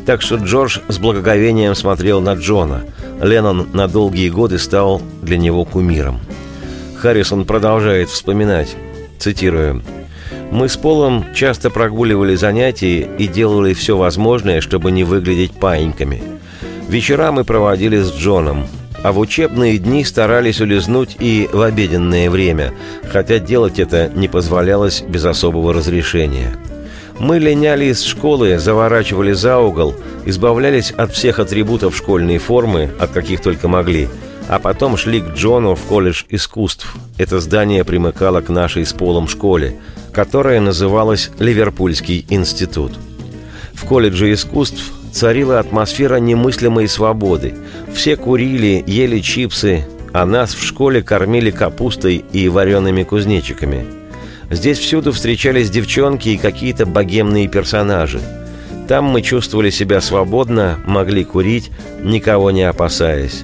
Так 0.05 0.21
что 0.21 0.35
Джордж 0.35 0.79
с 0.89 0.97
благоговением 0.97 1.73
смотрел 1.73 2.19
на 2.19 2.33
Джона. 2.33 2.83
Леннон 3.21 3.69
на 3.71 3.87
долгие 3.87 4.27
годы 4.27 4.59
стал 4.59 5.01
для 5.21 5.37
него 5.37 5.63
кумиром. 5.63 6.19
Харрисон 7.03 7.43
продолжает 7.43 8.07
вспоминать, 8.07 8.77
цитирую, 9.19 9.83
«Мы 10.51 10.69
с 10.69 10.77
Полом 10.77 11.25
часто 11.35 11.69
прогуливали 11.69 12.35
занятия 12.35 13.01
и 13.17 13.27
делали 13.27 13.73
все 13.73 13.97
возможное, 13.97 14.61
чтобы 14.61 14.89
не 14.93 15.03
выглядеть 15.03 15.51
паиньками. 15.51 16.23
Вечера 16.87 17.33
мы 17.33 17.43
проводили 17.43 17.97
с 17.97 18.09
Джоном, 18.13 18.67
а 19.03 19.11
в 19.11 19.19
учебные 19.19 19.79
дни 19.79 20.05
старались 20.05 20.61
улизнуть 20.61 21.17
и 21.19 21.49
в 21.51 21.61
обеденное 21.61 22.29
время, 22.29 22.73
хотя 23.11 23.37
делать 23.37 23.79
это 23.79 24.09
не 24.15 24.29
позволялось 24.29 25.01
без 25.01 25.25
особого 25.25 25.73
разрешения. 25.73 26.55
Мы 27.19 27.37
линяли 27.37 27.87
из 27.87 28.01
школы, 28.01 28.59
заворачивали 28.59 29.33
за 29.33 29.59
угол, 29.59 29.93
избавлялись 30.23 30.91
от 30.91 31.11
всех 31.11 31.39
атрибутов 31.39 31.97
школьной 31.97 32.37
формы, 32.37 32.91
от 32.97 33.11
каких 33.11 33.41
только 33.41 33.67
могли– 33.67 34.07
а 34.47 34.59
потом 34.59 34.97
шли 34.97 35.21
к 35.21 35.33
Джону 35.33 35.75
в 35.75 35.81
колледж 35.81 36.23
искусств. 36.29 36.95
Это 37.17 37.39
здание 37.39 37.83
примыкало 37.83 38.41
к 38.41 38.49
нашей 38.49 38.85
с 38.85 38.93
Полом 38.93 39.27
школе, 39.27 39.75
которая 40.11 40.59
называлась 40.59 41.31
Ливерпульский 41.39 42.25
институт. 42.29 42.93
В 43.73 43.85
колледже 43.85 44.31
искусств 44.33 44.91
царила 45.11 45.59
атмосфера 45.59 46.17
немыслимой 46.17 46.87
свободы. 46.87 47.55
Все 47.93 48.15
курили, 48.15 48.83
ели 48.85 49.19
чипсы, 49.19 49.85
а 50.13 50.25
нас 50.25 50.53
в 50.53 50.63
школе 50.63 51.01
кормили 51.01 51.51
капустой 51.51 52.23
и 52.31 52.47
вареными 52.47 53.03
кузнечиками. 53.03 53.85
Здесь 54.49 54.77
всюду 54.77 55.11
встречались 55.11 55.69
девчонки 55.69 56.29
и 56.29 56.37
какие-то 56.37 56.85
богемные 56.85 57.47
персонажи. 57.47 58.21
Там 58.87 59.05
мы 59.05 59.21
чувствовали 59.21 59.69
себя 59.69 60.01
свободно, 60.01 60.79
могли 60.85 61.23
курить, 61.23 61.71
никого 62.01 62.51
не 62.51 62.63
опасаясь. 62.63 63.43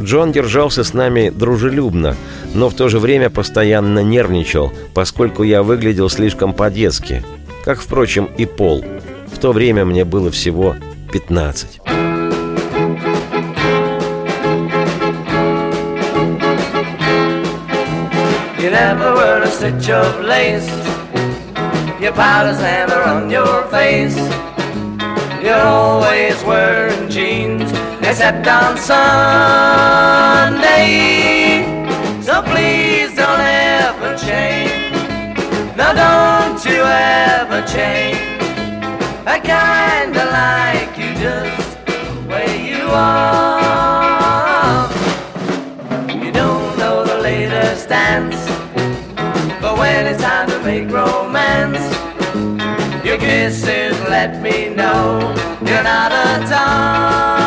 Джон 0.00 0.32
держался 0.32 0.82
с 0.82 0.94
нами 0.94 1.30
дружелюбно, 1.30 2.16
но 2.54 2.68
в 2.68 2.74
то 2.74 2.88
же 2.88 2.98
время 2.98 3.28
постоянно 3.30 4.00
нервничал, 4.00 4.72
поскольку 4.94 5.42
я 5.42 5.62
выглядел 5.62 6.08
слишком 6.08 6.52
по-детски. 6.54 7.22
Как, 7.64 7.80
впрочем, 7.80 8.28
и 8.38 8.46
Пол. 8.46 8.84
В 9.26 9.38
то 9.38 9.52
время 9.52 9.84
мне 9.84 10.04
было 10.04 10.30
всего 10.30 10.74
15. 11.12 11.80
You 18.58 18.70
never 18.70 19.14
wear 19.14 19.42
a 19.42 19.46
stitch 19.46 19.88
of 19.88 20.20
lace. 20.20 20.68
Your 22.00 22.12
powder's 22.12 22.60
never 22.60 23.02
on 23.02 23.30
your 23.30 23.64
face. 23.70 24.16
You're 25.42 25.56
always 25.56 26.42
wearing 26.44 27.08
jeans, 27.08 27.69
except 28.10 28.46
on 28.48 28.76
Sunday. 28.76 30.02
So 32.20 32.42
please 32.42 33.14
don't 33.14 33.40
ever 33.40 34.16
change. 34.16 34.96
No, 35.76 35.94
don't 35.94 36.64
you 36.64 36.82
ever 36.82 37.62
change. 37.74 38.18
I 39.34 39.38
kinda 39.38 40.24
like 40.40 40.98
you 40.98 41.14
just 41.24 41.78
the 41.86 42.00
way 42.28 42.50
you 42.70 42.82
are. 42.90 44.88
You 46.08 46.32
don't 46.32 46.76
know 46.80 47.04
the 47.04 47.18
latest 47.28 47.88
dance, 47.88 48.40
but 49.62 49.78
when 49.78 50.08
it's 50.08 50.20
time 50.20 50.48
to 50.50 50.58
make 50.64 50.90
romance, 50.90 51.84
your 53.04 53.18
kisses 53.18 53.96
let 54.16 54.42
me 54.42 54.74
know 54.74 55.32
you're 55.64 55.84
not 55.84 56.10
a 56.10 56.40
tomboy. 56.50 57.39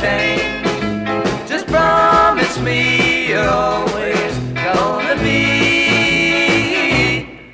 Change. 0.00 1.48
Just 1.48 1.66
promise 1.66 2.58
me 2.60 3.28
you're 3.28 3.48
always 3.48 4.32
gonna 4.54 5.16
be 5.22 5.46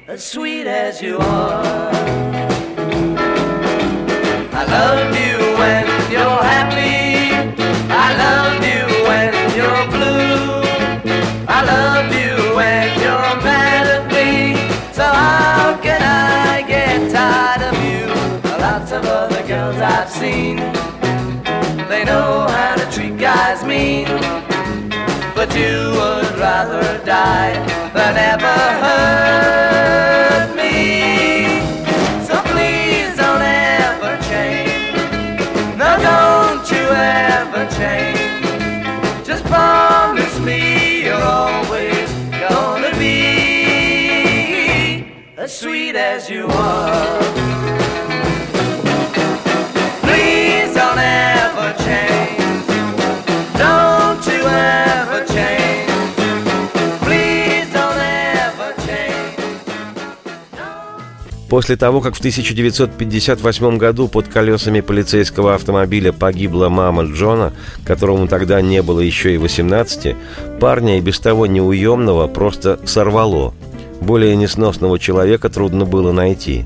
as 0.09 0.25
sweet 0.25 0.67
as 0.67 1.01
you 1.03 1.19
are. 1.19 1.91
I 4.61 4.65
love 4.77 5.11
you 5.25 5.37
when 5.61 5.87
you're 6.15 6.43
happy. 6.55 7.35
I 8.05 8.09
love 8.25 8.59
you 8.73 8.85
when 9.09 9.33
you're 9.59 9.87
blue. 9.97 10.63
I 11.49 11.59
love 11.75 12.09
you 12.21 12.35
when 12.59 12.87
you're 13.05 13.35
mad 13.49 13.87
at 13.97 14.05
me. 14.17 14.31
So 14.93 15.05
how 15.05 15.79
can 15.83 16.03
I 16.03 16.63
get 16.63 17.11
tired 17.13 17.63
of 17.71 17.77
you? 17.89 18.05
Lots 18.59 18.91
of 18.93 19.05
other 19.05 19.43
girls 19.47 19.77
I've 19.77 20.11
seen. 20.11 20.59
They 22.03 22.11
know 22.11 22.49
how 22.49 22.75
to 22.75 22.85
treat 22.91 23.17
guys 23.17 23.65
mean. 23.65 24.07
But 25.37 25.55
you 25.55 25.93
would 25.95 26.37
rather 26.37 26.99
die 27.05 27.55
than 27.95 28.17
ever 28.17 28.59
hurt 28.83 30.49
me. 30.57 31.61
So 32.27 32.43
please 32.51 33.17
don't 33.17 33.43
ever 33.43 34.19
change. 34.31 34.97
No, 35.79 35.97
don't 36.11 36.69
you 36.73 36.85
ever 36.91 37.69
change. 37.79 39.25
Just 39.25 39.45
promise 39.45 40.41
me 40.41 41.05
you're 41.05 41.23
always 41.23 42.11
gonna 42.49 42.91
be 42.99 43.23
as 45.37 45.57
sweet 45.57 45.95
as 45.95 46.29
you 46.29 46.49
are. 46.49 47.82
После 61.53 61.77
того, 61.77 62.01
как 62.01 62.15
в 62.15 62.19
1958 62.19 63.77
году 63.77 64.09
под 64.09 64.27
колесами 64.27 64.81
полицейского 64.81 65.55
автомобиля 65.55 66.11
погибла 66.11 66.71
мама 66.71 67.03
Джона, 67.03 67.53
которому 67.85 68.27
тогда 68.27 68.63
не 68.63 68.81
было 68.81 69.01
еще 69.01 69.35
и 69.35 69.37
18, 69.37 70.17
парня 70.59 70.97
и 70.97 71.03
без 71.03 71.21
того 71.21 71.47
неуемного 71.47 72.27
просто 72.27 72.81
сорвало. 72.87 73.53
Более 74.01 74.35
несносного 74.35 74.99
человека 74.99 75.51
трудно 75.51 75.85
было 75.85 76.11
найти. 76.11 76.65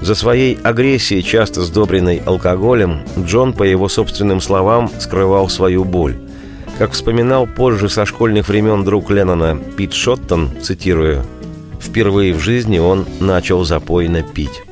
За 0.00 0.16
своей 0.16 0.58
агрессией, 0.64 1.22
часто 1.22 1.62
сдобренной 1.62 2.20
алкоголем, 2.26 3.02
Джон, 3.20 3.52
по 3.52 3.62
его 3.62 3.88
собственным 3.88 4.40
словам, 4.40 4.90
скрывал 4.98 5.48
свою 5.48 5.84
боль. 5.84 6.16
Как 6.76 6.90
вспоминал 6.90 7.46
позже 7.46 7.88
со 7.88 8.04
школьных 8.04 8.48
времен 8.48 8.82
друг 8.82 9.12
Леннона 9.12 9.56
Пит 9.76 9.92
Шоттон, 9.92 10.50
цитирую, 10.60 11.24
«Впервые 11.80 12.34
в 12.34 12.40
жизни 12.40 12.78
он 12.78 13.06
начал 13.20 13.64
запойно 13.64 14.22
пить». 14.22 14.62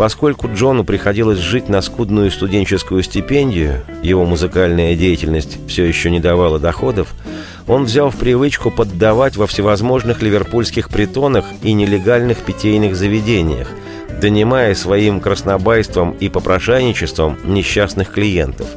Поскольку 0.00 0.48
Джону 0.48 0.82
приходилось 0.82 1.40
жить 1.40 1.68
на 1.68 1.82
скудную 1.82 2.30
студенческую 2.30 3.02
стипендию, 3.02 3.82
его 4.02 4.24
музыкальная 4.24 4.96
деятельность 4.96 5.58
все 5.68 5.84
еще 5.84 6.10
не 6.10 6.20
давала 6.20 6.58
доходов, 6.58 7.12
он 7.66 7.84
взял 7.84 8.08
в 8.08 8.16
привычку 8.16 8.70
поддавать 8.70 9.36
во 9.36 9.46
всевозможных 9.46 10.22
ливерпульских 10.22 10.88
притонах 10.88 11.44
и 11.62 11.74
нелегальных 11.74 12.38
питейных 12.38 12.96
заведениях, 12.96 13.68
донимая 14.22 14.74
своим 14.74 15.20
краснобайством 15.20 16.12
и 16.12 16.30
попрошайничеством 16.30 17.36
несчастных 17.44 18.10
клиентов. 18.10 18.68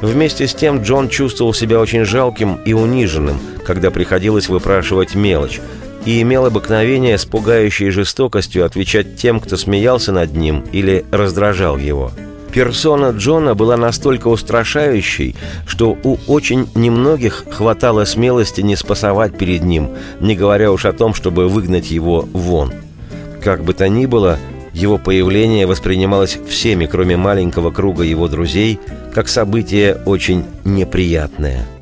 Вместе 0.00 0.46
с 0.46 0.54
тем 0.54 0.82
Джон 0.82 1.08
чувствовал 1.08 1.52
себя 1.52 1.80
очень 1.80 2.04
жалким 2.04 2.60
и 2.64 2.72
униженным, 2.72 3.40
когда 3.66 3.90
приходилось 3.90 4.48
выпрашивать 4.48 5.14
мелочь, 5.14 5.60
и 6.04 6.20
имел 6.22 6.46
обыкновение 6.46 7.18
с 7.18 7.24
пугающей 7.24 7.90
жестокостью 7.90 8.64
отвечать 8.64 9.16
тем, 9.16 9.40
кто 9.40 9.56
смеялся 9.56 10.12
над 10.12 10.34
ним 10.34 10.64
или 10.72 11.04
раздражал 11.10 11.78
его. 11.78 12.12
Персона 12.52 13.10
Джона 13.10 13.56
была 13.56 13.76
настолько 13.76 14.28
устрашающей, 14.28 15.34
что 15.66 15.98
у 16.04 16.18
очень 16.28 16.68
немногих 16.76 17.46
хватало 17.50 18.04
смелости 18.04 18.60
не 18.60 18.76
спасовать 18.76 19.36
перед 19.36 19.64
ним, 19.64 19.90
не 20.20 20.36
говоря 20.36 20.70
уж 20.70 20.84
о 20.84 20.92
том, 20.92 21.14
чтобы 21.14 21.48
выгнать 21.48 21.90
его 21.90 22.28
вон. 22.32 22.72
Как 23.42 23.64
бы 23.64 23.74
то 23.74 23.88
ни 23.88 24.06
было, 24.06 24.38
его 24.72 24.98
появление 24.98 25.66
воспринималось 25.66 26.38
всеми, 26.48 26.86
кроме 26.86 27.16
маленького 27.16 27.72
круга 27.72 28.04
его 28.04 28.28
друзей, 28.28 28.78
как 29.12 29.28
событие 29.28 29.96
очень 30.06 30.44
неприятное– 30.64 31.66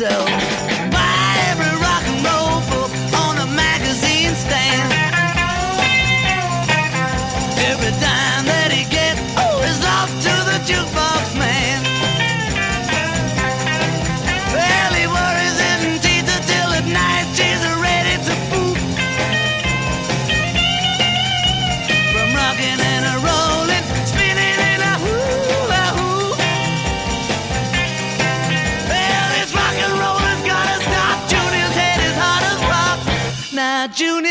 myself. 0.00 0.47
June 33.92 34.27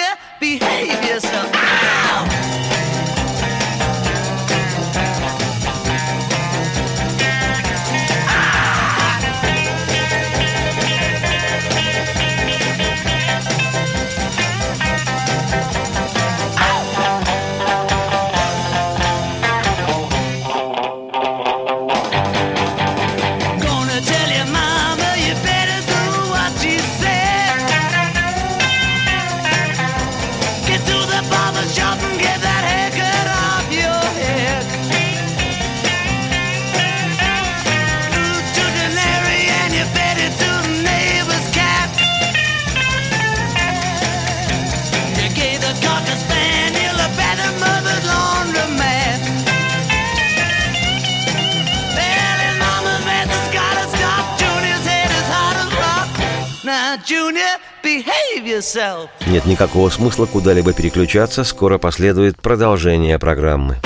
никакого 59.58 59.90
смысла 59.90 60.28
куда-либо 60.28 60.72
переключаться, 60.72 61.44
скоро 61.44 61.80
последует 61.80 62.40
продолжение 62.40 63.18
программы. 63.18 63.78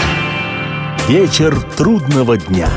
Вечер 1.07 1.57
трудного 1.77 2.37
дня. 2.37 2.67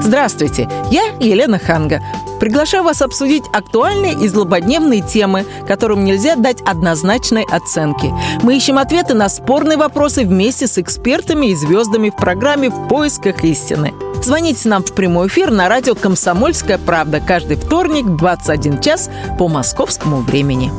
Здравствуйте, 0.00 0.66
я 0.90 1.02
Елена 1.20 1.58
Ханга. 1.58 2.00
Приглашаю 2.40 2.84
вас 2.84 3.02
обсудить 3.02 3.44
актуальные 3.52 4.14
и 4.14 4.26
злободневные 4.26 5.02
темы, 5.02 5.44
которым 5.68 6.06
нельзя 6.06 6.36
дать 6.36 6.62
однозначной 6.62 7.44
оценки. 7.44 8.14
Мы 8.42 8.56
ищем 8.56 8.78
ответы 8.78 9.12
на 9.12 9.28
спорные 9.28 9.76
вопросы 9.76 10.24
вместе 10.24 10.66
с 10.66 10.78
экспертами 10.78 11.48
и 11.48 11.54
звездами 11.54 12.08
в 12.08 12.16
программе 12.16 12.70
«В 12.70 12.88
поисках 12.88 13.44
истины». 13.44 13.92
Звоните 14.22 14.68
нам 14.68 14.84
в 14.84 14.92
прямой 14.94 15.28
эфир 15.28 15.50
на 15.50 15.68
радио 15.68 15.94
«Комсомольская 15.94 16.78
правда» 16.78 17.20
каждый 17.20 17.56
вторник 17.56 18.04
в 18.04 18.16
21 18.16 18.80
час 18.80 19.10
по 19.38 19.48
московскому 19.48 20.18
времени. 20.18 20.70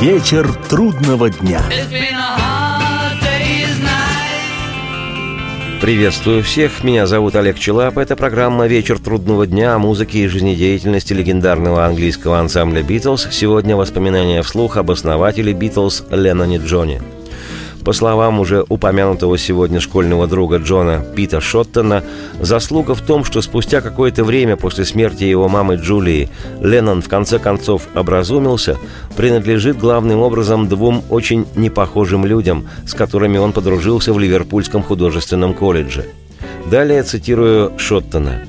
Вечер 0.00 0.52
трудного 0.68 1.30
дня. 1.30 1.62
Приветствую 5.80 6.42
всех, 6.42 6.84
меня 6.84 7.06
зовут 7.06 7.34
Олег 7.36 7.58
Челап. 7.58 7.96
Это 7.96 8.14
программа 8.14 8.66
«Вечер 8.66 8.98
трудного 8.98 9.46
дня» 9.46 9.74
о 9.74 9.78
музыке 9.78 10.18
и 10.20 10.28
жизнедеятельности 10.28 11.14
легендарного 11.14 11.86
английского 11.86 12.38
ансамбля 12.38 12.82
«Битлз». 12.82 13.28
Сегодня 13.30 13.74
воспоминания 13.76 14.42
вслух 14.42 14.76
об 14.76 14.90
основателе 14.90 15.54
«Битлз» 15.54 16.04
Ленноне 16.10 16.58
Джоне. 16.58 17.00
По 17.84 17.92
словам 17.92 18.40
уже 18.40 18.64
упомянутого 18.68 19.38
сегодня 19.38 19.80
школьного 19.80 20.26
друга 20.26 20.58
Джона 20.58 21.04
Пита 21.16 21.40
Шоттона, 21.40 22.04
заслуга 22.40 22.94
в 22.94 23.00
том, 23.00 23.24
что 23.24 23.40
спустя 23.40 23.80
какое-то 23.80 24.22
время 24.22 24.56
после 24.56 24.84
смерти 24.84 25.24
его 25.24 25.48
мамы 25.48 25.76
Джулии 25.76 26.28
Леннон 26.60 27.00
в 27.00 27.08
конце 27.08 27.38
концов 27.38 27.88
образумился, 27.94 28.76
принадлежит 29.16 29.78
главным 29.78 30.20
образом 30.20 30.68
двум 30.68 31.02
очень 31.08 31.46
непохожим 31.56 32.26
людям, 32.26 32.68
с 32.86 32.94
которыми 32.94 33.38
он 33.38 33.52
подружился 33.52 34.12
в 34.12 34.18
Ливерпульском 34.18 34.82
художественном 34.82 35.54
колледже. 35.54 36.06
Далее 36.70 37.02
цитирую 37.02 37.72
Шоттона. 37.78 38.42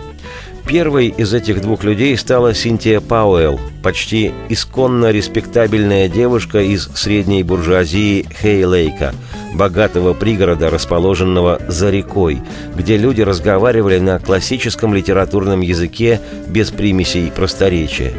Первой 0.72 1.08
из 1.10 1.34
этих 1.34 1.60
двух 1.60 1.84
людей 1.84 2.18
стала 2.18 2.54
Синтия 2.54 3.02
Пауэлл, 3.02 3.60
почти 3.84 4.32
исконно 4.48 5.12
респектабельная 5.12 6.08
девушка 6.08 6.62
из 6.62 6.86
средней 6.96 7.44
буржуазии 7.44 8.26
Хейлейка, 8.42 9.14
богатого 9.54 10.14
пригорода, 10.14 10.70
расположенного 10.70 11.62
за 11.68 11.90
рекой, 11.90 12.42
где 12.74 12.96
люди 12.96 13.20
разговаривали 13.20 14.00
на 14.00 14.18
классическом 14.18 14.94
литературном 14.94 15.60
языке 15.60 16.22
без 16.48 16.72
примесей 16.72 17.30
просторечия. 17.32 18.14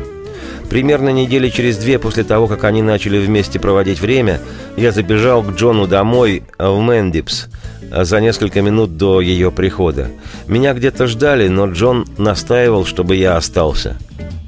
Примерно 0.72 1.10
недели 1.10 1.50
через 1.50 1.76
две 1.76 1.98
после 1.98 2.24
того, 2.24 2.46
как 2.46 2.64
они 2.64 2.80
начали 2.80 3.18
вместе 3.18 3.60
проводить 3.60 4.00
время, 4.00 4.40
я 4.78 4.90
забежал 4.90 5.42
к 5.42 5.54
Джону 5.54 5.86
домой 5.86 6.44
в 6.58 6.78
Мэндипс 6.78 7.48
за 7.90 8.20
несколько 8.22 8.62
минут 8.62 8.96
до 8.96 9.20
ее 9.20 9.52
прихода. 9.52 10.08
Меня 10.46 10.72
где-то 10.72 11.08
ждали, 11.08 11.48
но 11.48 11.70
Джон 11.70 12.06
настаивал, 12.16 12.86
чтобы 12.86 13.16
я 13.16 13.36
остался. 13.36 13.98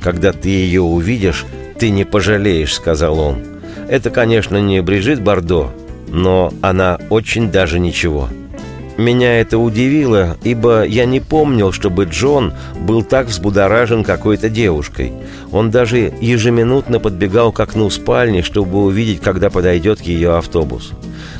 «Когда 0.03 0.33
ты 0.33 0.49
ее 0.49 0.81
увидишь, 0.81 1.45
ты 1.79 1.91
не 1.91 2.05
пожалеешь»,— 2.07 2.73
сказал 2.75 3.19
он. 3.19 3.45
«Это, 3.91 4.09
конечно, 4.09 4.57
не 4.57 4.81
Брижит 4.81 5.21
Бардо, 5.21 5.73
но 6.09 6.55
она 6.63 7.01
очень 7.11 7.51
даже 7.51 7.79
ничего». 7.79 8.31
Меня 8.97 9.41
это 9.41 9.59
удивило, 9.59 10.37
ибо 10.45 10.85
я 10.85 11.05
не 11.05 11.21
помнил, 11.21 11.73
чтобы 11.73 12.05
Джон 12.05 12.53
был 12.81 13.03
так 13.03 13.27
взбудоражен 13.27 14.05
какой-то 14.05 14.49
девушкой. 14.49 15.13
Он 15.53 15.71
даже 15.71 16.13
ежеминутно 16.21 17.01
подбегал 17.01 17.53
к 17.53 17.61
окну 17.61 17.91
спальни, 17.91 18.43
чтобы 18.43 18.85
увидеть, 18.85 19.21
когда 19.21 19.51
подойдет 19.51 20.01
ее 20.01 20.37
автобус. 20.37 20.93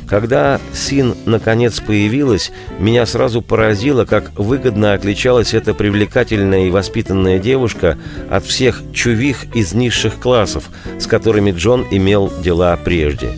Когда 0.07 0.59
Син 0.73 1.15
наконец 1.25 1.79
появилась, 1.79 2.51
меня 2.79 3.05
сразу 3.05 3.41
поразило, 3.41 4.05
как 4.05 4.31
выгодно 4.37 4.93
отличалась 4.93 5.53
эта 5.53 5.73
привлекательная 5.73 6.67
и 6.67 6.69
воспитанная 6.69 7.39
девушка 7.39 7.97
от 8.29 8.45
всех 8.45 8.81
чувих 8.93 9.45
из 9.55 9.73
низших 9.73 10.19
классов, 10.19 10.65
с 10.99 11.07
которыми 11.07 11.51
Джон 11.51 11.85
имел 11.89 12.31
дела 12.43 12.77
прежде. 12.83 13.31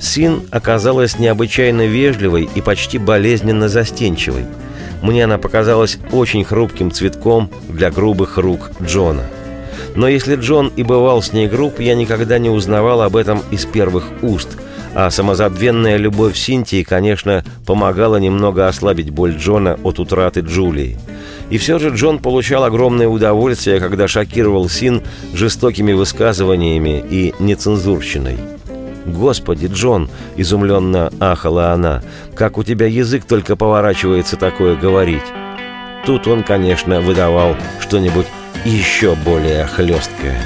Син 0.00 0.42
оказалась 0.50 1.18
необычайно 1.18 1.86
вежливой 1.86 2.48
и 2.54 2.60
почти 2.60 2.98
болезненно 2.98 3.68
застенчивой. 3.68 4.46
Мне 5.02 5.24
она 5.24 5.38
показалась 5.38 5.98
очень 6.12 6.44
хрупким 6.44 6.90
цветком 6.90 7.50
для 7.68 7.90
грубых 7.90 8.36
рук 8.38 8.70
Джона. 8.82 9.24
Но 9.94 10.08
если 10.08 10.36
Джон 10.36 10.72
и 10.76 10.82
бывал 10.82 11.22
с 11.22 11.32
ней 11.32 11.48
груб, 11.48 11.80
я 11.80 11.94
никогда 11.94 12.38
не 12.38 12.50
узнавал 12.50 13.02
об 13.02 13.16
этом 13.16 13.42
из 13.50 13.64
первых 13.64 14.04
уст– 14.22 14.48
а 14.94 15.10
самозабвенная 15.10 15.96
любовь 15.96 16.36
Синтии, 16.36 16.82
конечно, 16.82 17.44
помогала 17.66 18.16
немного 18.16 18.66
ослабить 18.66 19.10
боль 19.10 19.36
Джона 19.36 19.78
от 19.84 19.98
утраты 19.98 20.40
Джулии. 20.40 20.96
И 21.50 21.58
все 21.58 21.78
же 21.78 21.90
Джон 21.90 22.18
получал 22.18 22.64
огромное 22.64 23.08
удовольствие, 23.08 23.80
когда 23.80 24.08
шокировал 24.08 24.68
Син 24.68 25.02
жестокими 25.34 25.92
высказываниями 25.92 27.04
и 27.08 27.32
нецензурщиной. 27.38 28.38
«Господи, 29.08 29.66
Джон!»– 29.66 30.10
изумленно 30.36 31.10
ахала 31.20 31.72
она. 31.72 32.02
«Как 32.34 32.58
у 32.58 32.64
тебя 32.64 32.86
язык 32.86 33.24
только 33.24 33.56
поворачивается 33.56 34.36
такое 34.36 34.76
говорить!» 34.76 35.22
Тут 36.04 36.26
он, 36.26 36.42
конечно, 36.42 37.00
выдавал 37.00 37.56
что-нибудь 37.80 38.26
еще 38.64 39.14
более 39.14 39.66
хлесткое. 39.66 40.40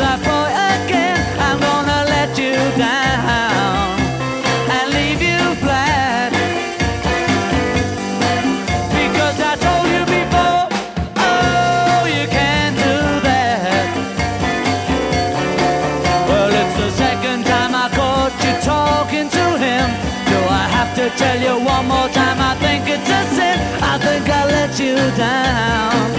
I 0.00 0.07
let 24.68 24.80
you 24.80 24.96
down. 25.16 26.17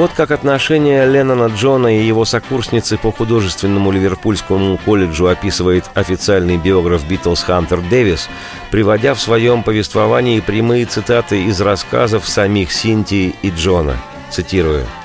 Вот 0.00 0.12
как 0.16 0.30
отношения 0.30 1.04
Леннона 1.04 1.48
Джона 1.54 1.94
и 1.94 2.02
его 2.02 2.24
сокурсницы 2.24 2.96
по 2.96 3.12
художественному 3.12 3.92
Ливерпульскому 3.92 4.78
колледжу 4.78 5.26
описывает 5.26 5.90
официальный 5.92 6.56
биограф 6.56 7.06
Битлз 7.06 7.42
Хантер 7.42 7.82
Дэвис, 7.82 8.30
приводя 8.70 9.12
в 9.12 9.20
своем 9.20 9.62
повествовании 9.62 10.40
прямые 10.40 10.86
цитаты 10.86 11.44
из 11.44 11.60
рассказов 11.60 12.26
самих 12.26 12.72
Синтии 12.72 13.34
и 13.42 13.50
Джона. 13.50 13.98
Цитирую– 14.30 14.86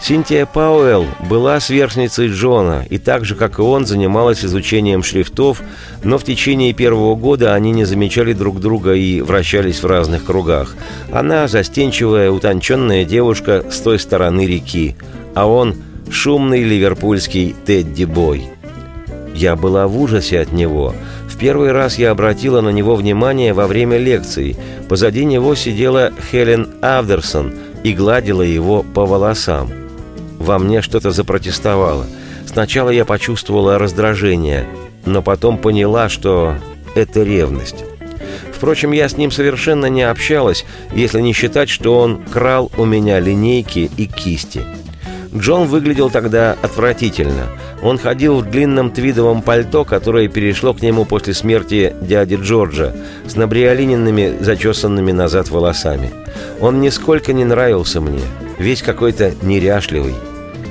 Синтия 0.00 0.46
Пауэлл 0.46 1.06
была 1.28 1.58
сверстницей 1.58 2.28
Джона 2.28 2.84
и 2.88 2.98
так 2.98 3.24
же, 3.24 3.34
как 3.34 3.58
и 3.58 3.62
он, 3.62 3.84
занималась 3.84 4.44
изучением 4.44 5.02
шрифтов, 5.02 5.60
но 6.04 6.18
в 6.18 6.24
течение 6.24 6.72
первого 6.72 7.16
года 7.16 7.54
они 7.54 7.72
не 7.72 7.84
замечали 7.84 8.32
друг 8.32 8.60
друга 8.60 8.94
и 8.94 9.20
вращались 9.20 9.82
в 9.82 9.86
разных 9.86 10.24
кругах. 10.24 10.76
Она 11.12 11.48
застенчивая, 11.48 12.30
утонченная 12.30 13.04
девушка 13.04 13.64
с 13.70 13.80
той 13.80 13.98
стороны 13.98 14.46
реки, 14.46 14.96
а 15.34 15.46
он– 15.46 15.74
шумный 16.10 16.62
ливерпульский 16.62 17.54
Тедди 17.66 18.04
Бой. 18.04 18.44
Я 19.34 19.56
была 19.56 19.88
в 19.88 20.00
ужасе 20.00 20.40
от 20.40 20.52
него. 20.52 20.94
В 21.28 21.36
первый 21.36 21.72
раз 21.72 21.98
я 21.98 22.12
обратила 22.12 22.60
на 22.60 22.70
него 22.70 22.94
внимание 22.94 23.52
во 23.52 23.66
время 23.66 23.98
лекции. 23.98 24.56
Позади 24.88 25.24
него 25.24 25.54
сидела 25.54 26.12
Хелен 26.30 26.68
Авдерсон 26.80 27.52
и 27.84 27.92
гладила 27.92 28.42
его 28.42 28.82
по 28.82 29.04
волосам– 29.04 29.70
во 30.38 30.58
мне 30.58 30.82
что-то 30.82 31.10
запротестовало. 31.10 32.06
Сначала 32.46 32.90
я 32.90 33.04
почувствовала 33.04 33.78
раздражение, 33.78 34.66
но 35.04 35.22
потом 35.22 35.58
поняла, 35.58 36.08
что 36.08 36.56
это 36.94 37.22
ревность. 37.22 37.84
Впрочем, 38.52 38.92
я 38.92 39.08
с 39.08 39.16
ним 39.16 39.30
совершенно 39.30 39.86
не 39.86 40.02
общалась, 40.02 40.64
если 40.92 41.20
не 41.20 41.32
считать, 41.32 41.68
что 41.68 41.98
он 41.98 42.22
крал 42.24 42.72
у 42.76 42.84
меня 42.84 43.20
линейки 43.20 43.90
и 43.96 44.06
кисти. 44.06 44.62
Джон 45.34 45.68
выглядел 45.68 46.10
тогда 46.10 46.56
отвратительно. 46.62 47.46
Он 47.82 47.98
ходил 47.98 48.38
в 48.38 48.50
длинном 48.50 48.90
твидовом 48.90 49.42
пальто, 49.42 49.84
которое 49.84 50.26
перешло 50.28 50.74
к 50.74 50.82
нему 50.82 51.04
после 51.04 51.34
смерти 51.34 51.94
дяди 52.00 52.36
Джорджа, 52.40 52.94
с 53.26 53.36
набриолиненными, 53.36 54.38
зачесанными 54.40 55.12
назад 55.12 55.50
волосами. 55.50 56.10
Он 56.60 56.80
нисколько 56.80 57.32
не 57.32 57.44
нравился 57.44 58.00
мне, 58.00 58.22
весь 58.58 58.82
какой-то 58.82 59.34
неряшливый. 59.42 60.14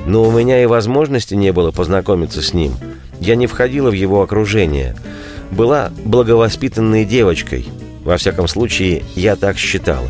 Но 0.08 0.24
у 0.24 0.32
меня 0.32 0.64
и 0.64 0.66
возможности 0.66 1.36
не 1.36 1.52
было 1.52 1.72
познакомиться 1.72 2.42
с 2.42 2.54
ним. 2.54 2.72
Я 3.20 3.36
не 3.36 3.46
входила 3.46 3.90
в 3.90 3.94
его 3.94 4.22
окружение. 4.22 4.96
Была 5.52 5.92
благовоспитанной 6.06 7.04
девочкой. 7.04 7.68
Во 8.06 8.16
всяком 8.16 8.48
случае, 8.48 9.04
я 9.16 9.36
так 9.36 9.58
считала. 9.58 10.10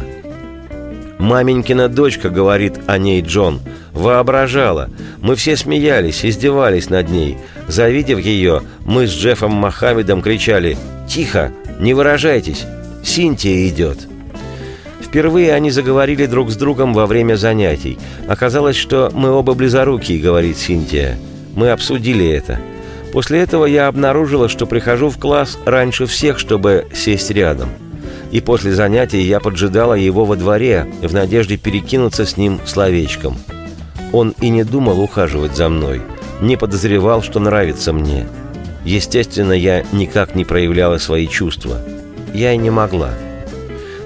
«Маменькина 1.18 1.90
дочка»,— 1.90 2.30
говорит 2.30 2.76
о 2.86 3.00
ней 3.00 3.22
Джон,— 3.22 3.60
«воображала. 3.92 4.92
Мы 5.20 5.36
все 5.36 5.58
смеялись, 5.58 6.24
издевались 6.24 6.92
над 6.92 7.10
ней. 7.10 7.40
Завидев 7.68 8.20
ее, 8.20 8.62
мы 8.86 9.08
с 9.08 9.12
Джеффом 9.12 9.52
Мохаммедом 9.52 10.22
кричали 10.22 10.78
«Тихо! 11.10 11.52
Не 11.80 11.96
выражайтесь! 11.96 12.66
Синтия 13.04 13.68
идет!» 13.68 13.98
Впервые 15.08 15.54
они 15.54 15.72
заговорили 15.72 16.26
друг 16.26 16.52
с 16.52 16.58
другом 16.58 16.94
во 16.94 17.08
время 17.08 17.36
занятий. 17.36 17.98
Оказалось, 18.28 18.76
что 18.76 19.10
мы 19.14 19.32
оба 19.32 19.54
близорукие, 19.54 20.20
говорит 20.20 20.58
Синтия. 20.58 21.18
Мы 21.56 21.70
обсудили 21.70 22.28
это. 22.28 22.60
После 23.14 23.40
этого 23.40 23.66
я 23.66 23.88
обнаружила, 23.88 24.50
что 24.50 24.66
прихожу 24.66 25.10
в 25.10 25.18
класс 25.18 25.58
раньше 25.66 26.08
всех, 26.08 26.38
чтобы 26.38 26.88
сесть 26.94 27.32
рядом. 27.32 27.70
И 28.32 28.42
после 28.42 28.74
занятий 28.74 29.22
я 29.22 29.40
поджидала 29.40 29.94
его 29.94 30.26
во 30.26 30.36
дворе 30.36 30.86
в 31.02 31.14
надежде 31.14 31.56
перекинуться 31.56 32.26
с 32.26 32.36
ним 32.36 32.60
словечком. 32.66 33.38
Он 34.12 34.36
и 34.42 34.50
не 34.50 34.66
думал 34.66 35.00
ухаживать 35.00 35.56
за 35.56 35.70
мной, 35.70 36.02
не 36.42 36.58
подозревал, 36.58 37.24
что 37.24 37.40
нравится 37.40 37.94
мне. 37.94 38.28
Естественно, 38.84 39.54
я 39.54 39.86
никак 39.94 40.36
не 40.36 40.44
проявляла 40.44 40.98
свои 40.98 41.28
чувства. 41.28 41.78
Я 42.34 42.52
и 42.52 42.58
не 42.58 42.70
могла. 42.70 43.12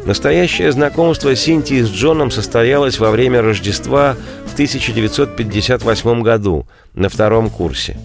Настоящее 0.06 0.72
знакомство 0.72 1.36
Синтии 1.36 1.82
с 1.82 1.90
Джоном 1.90 2.32
состоялось 2.32 3.00
во 3.00 3.12
время 3.12 3.42
Рождества 3.42 4.16
в 4.48 4.54
1958 4.54 6.22
году 6.22 6.68
на 6.94 7.08
втором 7.08 7.50
курсе. 7.50 7.98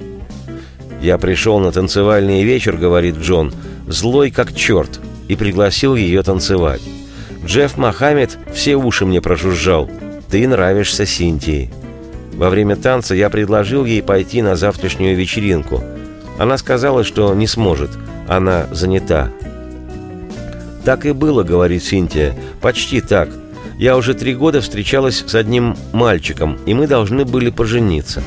«Я 1.00 1.18
пришел 1.18 1.58
на 1.58 1.72
танцевальный 1.72 2.44
вечер»,— 2.44 2.76
говорит 2.78 3.16
Джон,— 3.16 3.52
«злой 3.86 4.30
как 4.30 4.54
черт, 4.54 5.00
и 5.28 5.36
пригласил 5.36 5.94
ее 5.94 6.22
танцевать. 6.22 6.82
Джефф 7.44 7.76
Мохаммед 7.76 8.38
все 8.52 8.76
уши 8.76 9.06
мне 9.06 9.20
прожужжал. 9.20 9.88
Ты 10.30 10.46
нравишься 10.48 11.06
Синтии. 11.06 11.70
Во 12.34 12.50
время 12.50 12.76
танца 12.76 13.14
я 13.14 13.30
предложил 13.30 13.84
ей 13.84 14.02
пойти 14.02 14.42
на 14.42 14.56
завтрашнюю 14.56 15.16
вечеринку. 15.16 15.82
Она 16.38 16.58
сказала, 16.58 17.04
что 17.04 17.32
не 17.34 17.46
сможет. 17.46 17.90
Она 18.28 18.66
занята. 18.72 19.30
«Так 20.86 21.04
и 21.04 21.10
было»,— 21.10 21.42
говорит 21.42 21.82
Синтия. 21.82 22.32
«Почти 22.60 23.00
так. 23.00 23.28
Я 23.76 23.96
уже 23.96 24.14
три 24.14 24.36
года 24.36 24.60
встречалась 24.60 25.24
с 25.26 25.34
одним 25.34 25.76
мальчиком, 25.92 26.58
и 26.64 26.74
мы 26.74 26.86
должны 26.86 27.24
были 27.24 27.50
пожениться. 27.50 28.22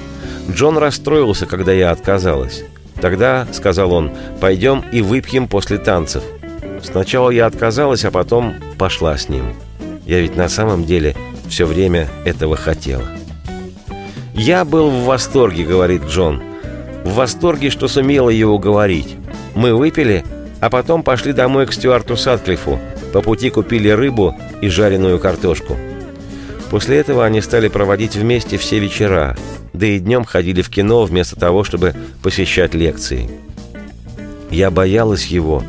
Джон 0.52 0.78
расстроился, 0.78 1.46
когда 1.46 1.72
я 1.72 1.90
отказалась. 1.92 2.66
Тогда,— 3.00 3.48
сказал 3.54 3.94
он,— 3.94 4.12
пойдем 4.42 4.84
и 4.92 5.02
выпьем 5.02 5.48
после 5.48 5.78
танцев. 5.78 6.22
Сначала 6.84 7.30
я 7.30 7.46
отказалась, 7.46 8.04
а 8.04 8.12
потом 8.12 8.56
пошла 8.78 9.18
с 9.18 9.30
ним. 9.30 9.54
Я 10.06 10.20
ведь 10.20 10.36
на 10.36 10.50
самом 10.50 10.84
деле 10.84 11.16
все 11.48 11.66
время 11.66 12.10
этого 12.26 12.58
хотела. 12.58 13.08
«Я 14.34 14.66
был 14.66 14.90
в 14.90 15.06
восторге»,— 15.06 15.64
говорит 15.66 16.04
Джон. 16.10 16.44
«В 17.06 17.14
восторге, 17.14 17.70
что 17.70 17.88
сумела 17.88 18.30
его 18.30 18.56
уговорить. 18.56 19.16
Мы 19.56 19.74
выпили, 19.74 20.26
а 20.60 20.70
потом 20.70 21.04
пошли 21.04 21.34
домой 21.34 21.66
к 21.66 21.74
Стюарту 21.74 22.18
Садклифу. 22.18 22.80
По 23.14 23.22
пути 23.22 23.50
купили 23.50 23.90
рыбу 23.90 24.36
и 24.62 24.70
жареную 24.70 25.20
картошку. 25.20 25.78
После 26.70 26.98
этого 26.98 27.26
они 27.26 27.42
стали 27.42 27.68
проводить 27.68 28.16
вместе 28.16 28.58
все 28.58 28.80
вечера, 28.80 29.36
да 29.74 29.88
и 29.88 30.00
днем 30.00 30.24
ходили 30.24 30.62
в 30.62 30.70
кино 30.70 31.04
вместо 31.04 31.36
того, 31.36 31.64
чтобы 31.64 31.96
посещать 32.22 32.76
лекции. 32.76 33.30
Я 34.52 34.70
боялась 34.70 35.26
его. 35.28 35.64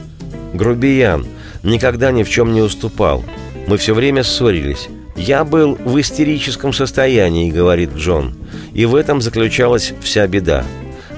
Грубиян, 0.53 1.27
никогда 1.63 2.11
ни 2.11 2.23
в 2.23 2.29
чем 2.29 2.53
не 2.53 2.61
уступал. 2.61 3.25
Мы 3.67 3.79
все 3.79 3.95
время 3.95 4.23
ссорились. 4.23 4.89
«Я 5.17 5.45
был 5.45 5.75
в 5.75 6.01
истерическом 6.01 6.73
состоянии»,— 6.73 7.51
говорит 7.53 7.91
Джон. 7.95 8.35
«И 8.73 8.87
в 8.87 8.95
этом 8.95 9.21
заключалась 9.21 9.93
вся 10.01 10.27
беда. 10.27 10.65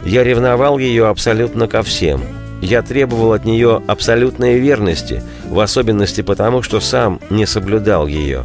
Я 0.04 0.24
ревновал 0.24 0.78
ее 0.78 1.06
абсолютно 1.06 1.68
ко 1.68 1.82
всем. 1.82 2.22
Я 2.62 2.80
требовал 2.82 3.32
от 3.32 3.44
нее 3.44 3.82
абсолютной 3.88 4.60
верности, 4.60 5.22
в 5.48 5.58
особенности 5.58 6.20
потому, 6.20 6.62
что 6.62 6.80
сам 6.80 7.20
не 7.28 7.44
соблюдал 7.44 8.06
ее. 8.06 8.44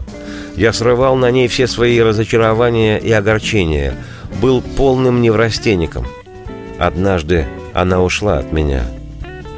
Я 0.55 0.73
срывал 0.73 1.15
на 1.15 1.29
ней 1.29 1.47
все 1.47 1.67
свои 1.67 2.01
разочарования 2.01 2.97
и 2.97 3.11
огорчения, 3.11 3.93
был 4.41 4.61
полным 4.61 5.21
неврастенником. 5.21 6.07
Однажды 6.79 7.45
она 7.73 8.01
ушла 8.01 8.39
от 8.39 8.51
меня. 8.51 8.83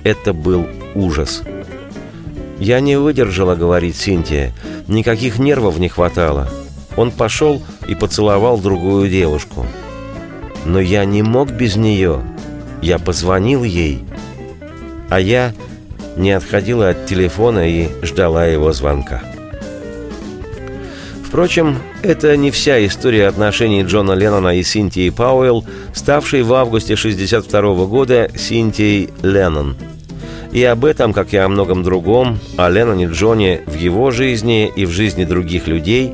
Это 0.03 0.34
был 0.34 0.68
ужас. 0.93 1.41
«Я 2.60 2.82
не 2.82 2.97
выдержала»,— 2.97 3.55
говорит 3.55 3.95
Синтия. 3.95 4.51
«Никаких 4.88 5.39
нервов 5.39 5.80
не 5.80 5.88
хватало». 5.88 6.49
Он 6.97 7.12
пошел 7.12 7.62
и 7.88 7.95
поцеловал 7.95 8.57
другую 8.57 9.10
девушку. 9.10 9.66
Но 10.66 10.82
я 10.82 11.05
не 11.05 11.22
мог 11.22 11.49
без 11.49 11.78
нее. 11.78 12.22
Я 12.82 12.99
позвонил 12.99 13.64
ей. 13.64 14.03
А 15.10 15.20
я 15.20 15.53
не 16.18 16.32
отходила 16.32 16.89
от 16.89 17.05
телефона 17.05 17.70
и 17.70 17.89
ждала 18.03 18.45
его 18.45 18.72
звонка. 18.74 19.22
Впрочем, 21.26 21.78
это 22.01 22.36
не 22.38 22.49
вся 22.49 22.84
история 22.86 23.28
отношений 23.28 23.84
Джона 23.84 24.14
Леннона 24.14 24.57
и 24.57 24.64
Синтии 24.64 25.10
Пауэлл, 25.10 25.64
ставшей 25.93 26.41
в 26.41 26.53
августе 26.53 26.95
1962 26.95 27.86
года 27.86 28.32
Синтией 28.36 29.10
Леннон– 29.22 29.76
и 30.51 30.64
об 30.64 30.84
этом, 30.86 31.14
как 31.14 31.34
и 31.34 31.38
о 31.38 31.47
многом 31.47 31.84
другом, 31.84 32.39
о 32.57 32.70
Ленноне 32.70 33.05
Джоне 33.05 33.62
в 33.68 33.76
его 33.76 34.10
жизни 34.10 34.72
и 34.76 34.86
в 34.86 34.89
жизни 34.89 35.24
других 35.24 35.68
людей, 35.68 36.14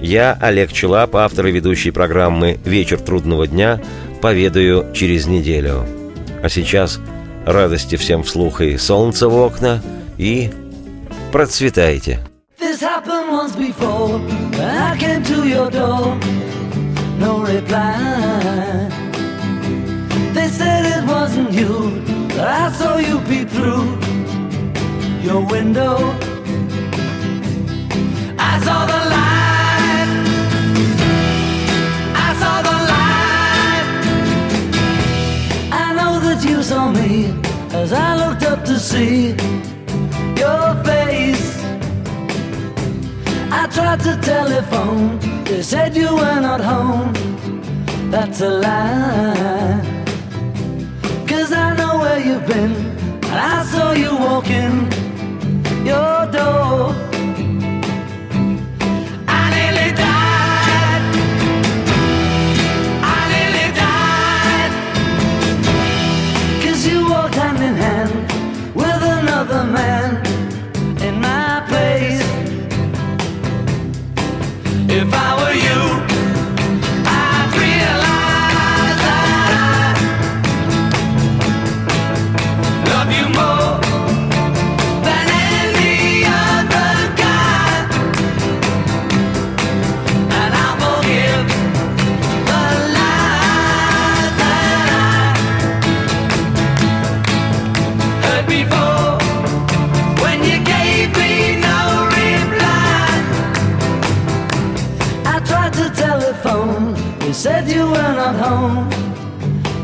я, 0.00 0.36
Олег 0.40 0.72
Челап, 0.72 1.16
автор 1.16 1.46
и 1.46 1.52
ведущий 1.52 1.90
программы 1.90 2.58
«Вечер 2.64 3.00
трудного 3.00 3.46
дня», 3.46 3.80
поведаю 4.20 4.86
через 4.94 5.26
неделю. 5.26 5.84
А 6.42 6.48
сейчас 6.48 7.00
радости 7.46 7.96
всем 7.96 8.22
вслух 8.22 8.60
и 8.60 8.76
солнца 8.78 9.28
в 9.28 9.36
окна, 9.36 9.80
и 10.18 10.50
процветайте! 11.32 12.20
This 12.58 12.80
happened 12.80 13.30
once 13.30 13.56
before, 13.56 14.20
I 14.58 14.96
came 14.98 15.22
to 15.24 15.46
your 15.46 15.70
door, 15.70 16.16
no 17.18 17.44
reply. 17.44 18.88
They 20.34 20.48
said 20.48 20.86
it 20.86 21.04
wasn't 21.06 21.52
you 21.52 22.02
But 22.34 22.48
I 22.48 22.72
saw 22.72 22.96
you 22.96 23.20
peep 23.28 23.48
through 23.50 23.98
your 25.22 25.46
window. 25.46 25.96
I 28.38 28.60
saw 28.64 28.86
the 28.86 29.10
light. 29.10 29.21
Me 37.02 37.34
as 37.72 37.92
I 37.92 38.16
looked 38.16 38.44
up 38.44 38.64
to 38.64 38.78
see 38.78 39.30
your 40.42 40.66
face. 40.84 41.46
I 43.50 43.66
tried 43.76 44.00
to 44.00 44.16
telephone, 44.22 45.18
they 45.44 45.62
said 45.62 45.96
you 45.96 46.14
were 46.14 46.40
not 46.40 46.60
home. 46.60 47.12
That's 48.10 48.40
a 48.40 48.50
lie. 48.50 49.80
Cause 51.26 51.52
I 51.52 51.76
know 51.76 51.98
where 52.02 52.20
you've 52.26 52.46
been. 52.46 52.74
And 53.30 53.40
I 53.54 53.64
saw 53.64 53.92
you 53.92 54.12
walking 54.16 54.74
your 55.86 56.26
door. 56.30 57.11
If 75.02 75.12
I 75.12 75.34
were 75.34 75.52
you. 75.52 75.91
Said 107.42 107.68
you 107.68 107.86
were 107.86 108.14
not 108.22 108.36
home. 108.36 108.88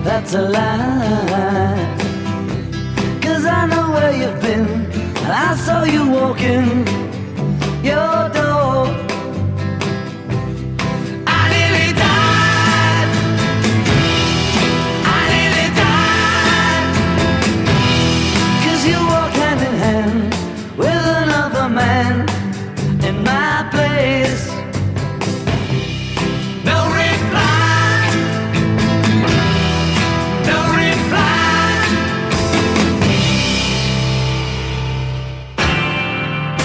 That's 0.04 0.32
a 0.34 0.42
lie. 0.42 1.96
Cause 3.20 3.44
I 3.46 3.66
know 3.66 3.90
where 3.90 4.12
you've 4.20 4.40
been, 4.40 4.66
and 5.24 5.32
I 5.48 5.56
saw 5.56 5.82
you 5.82 6.08
walking 6.08 6.86
your 7.82 8.28
door. 8.38 8.86
I 11.26 11.40
nearly 11.54 11.90
died. 12.04 13.10
I 15.16 15.20
nearly 15.34 15.68
died. 15.82 16.90
Cause 18.64 18.82
you 18.90 18.98
walk 19.12 19.32
hand 19.40 19.60
in 19.68 19.74
hand 19.84 20.20
with 20.78 21.02
another 21.24 21.68
man 21.68 22.28
in 23.02 23.24
my 23.24 23.68
place. 23.72 24.47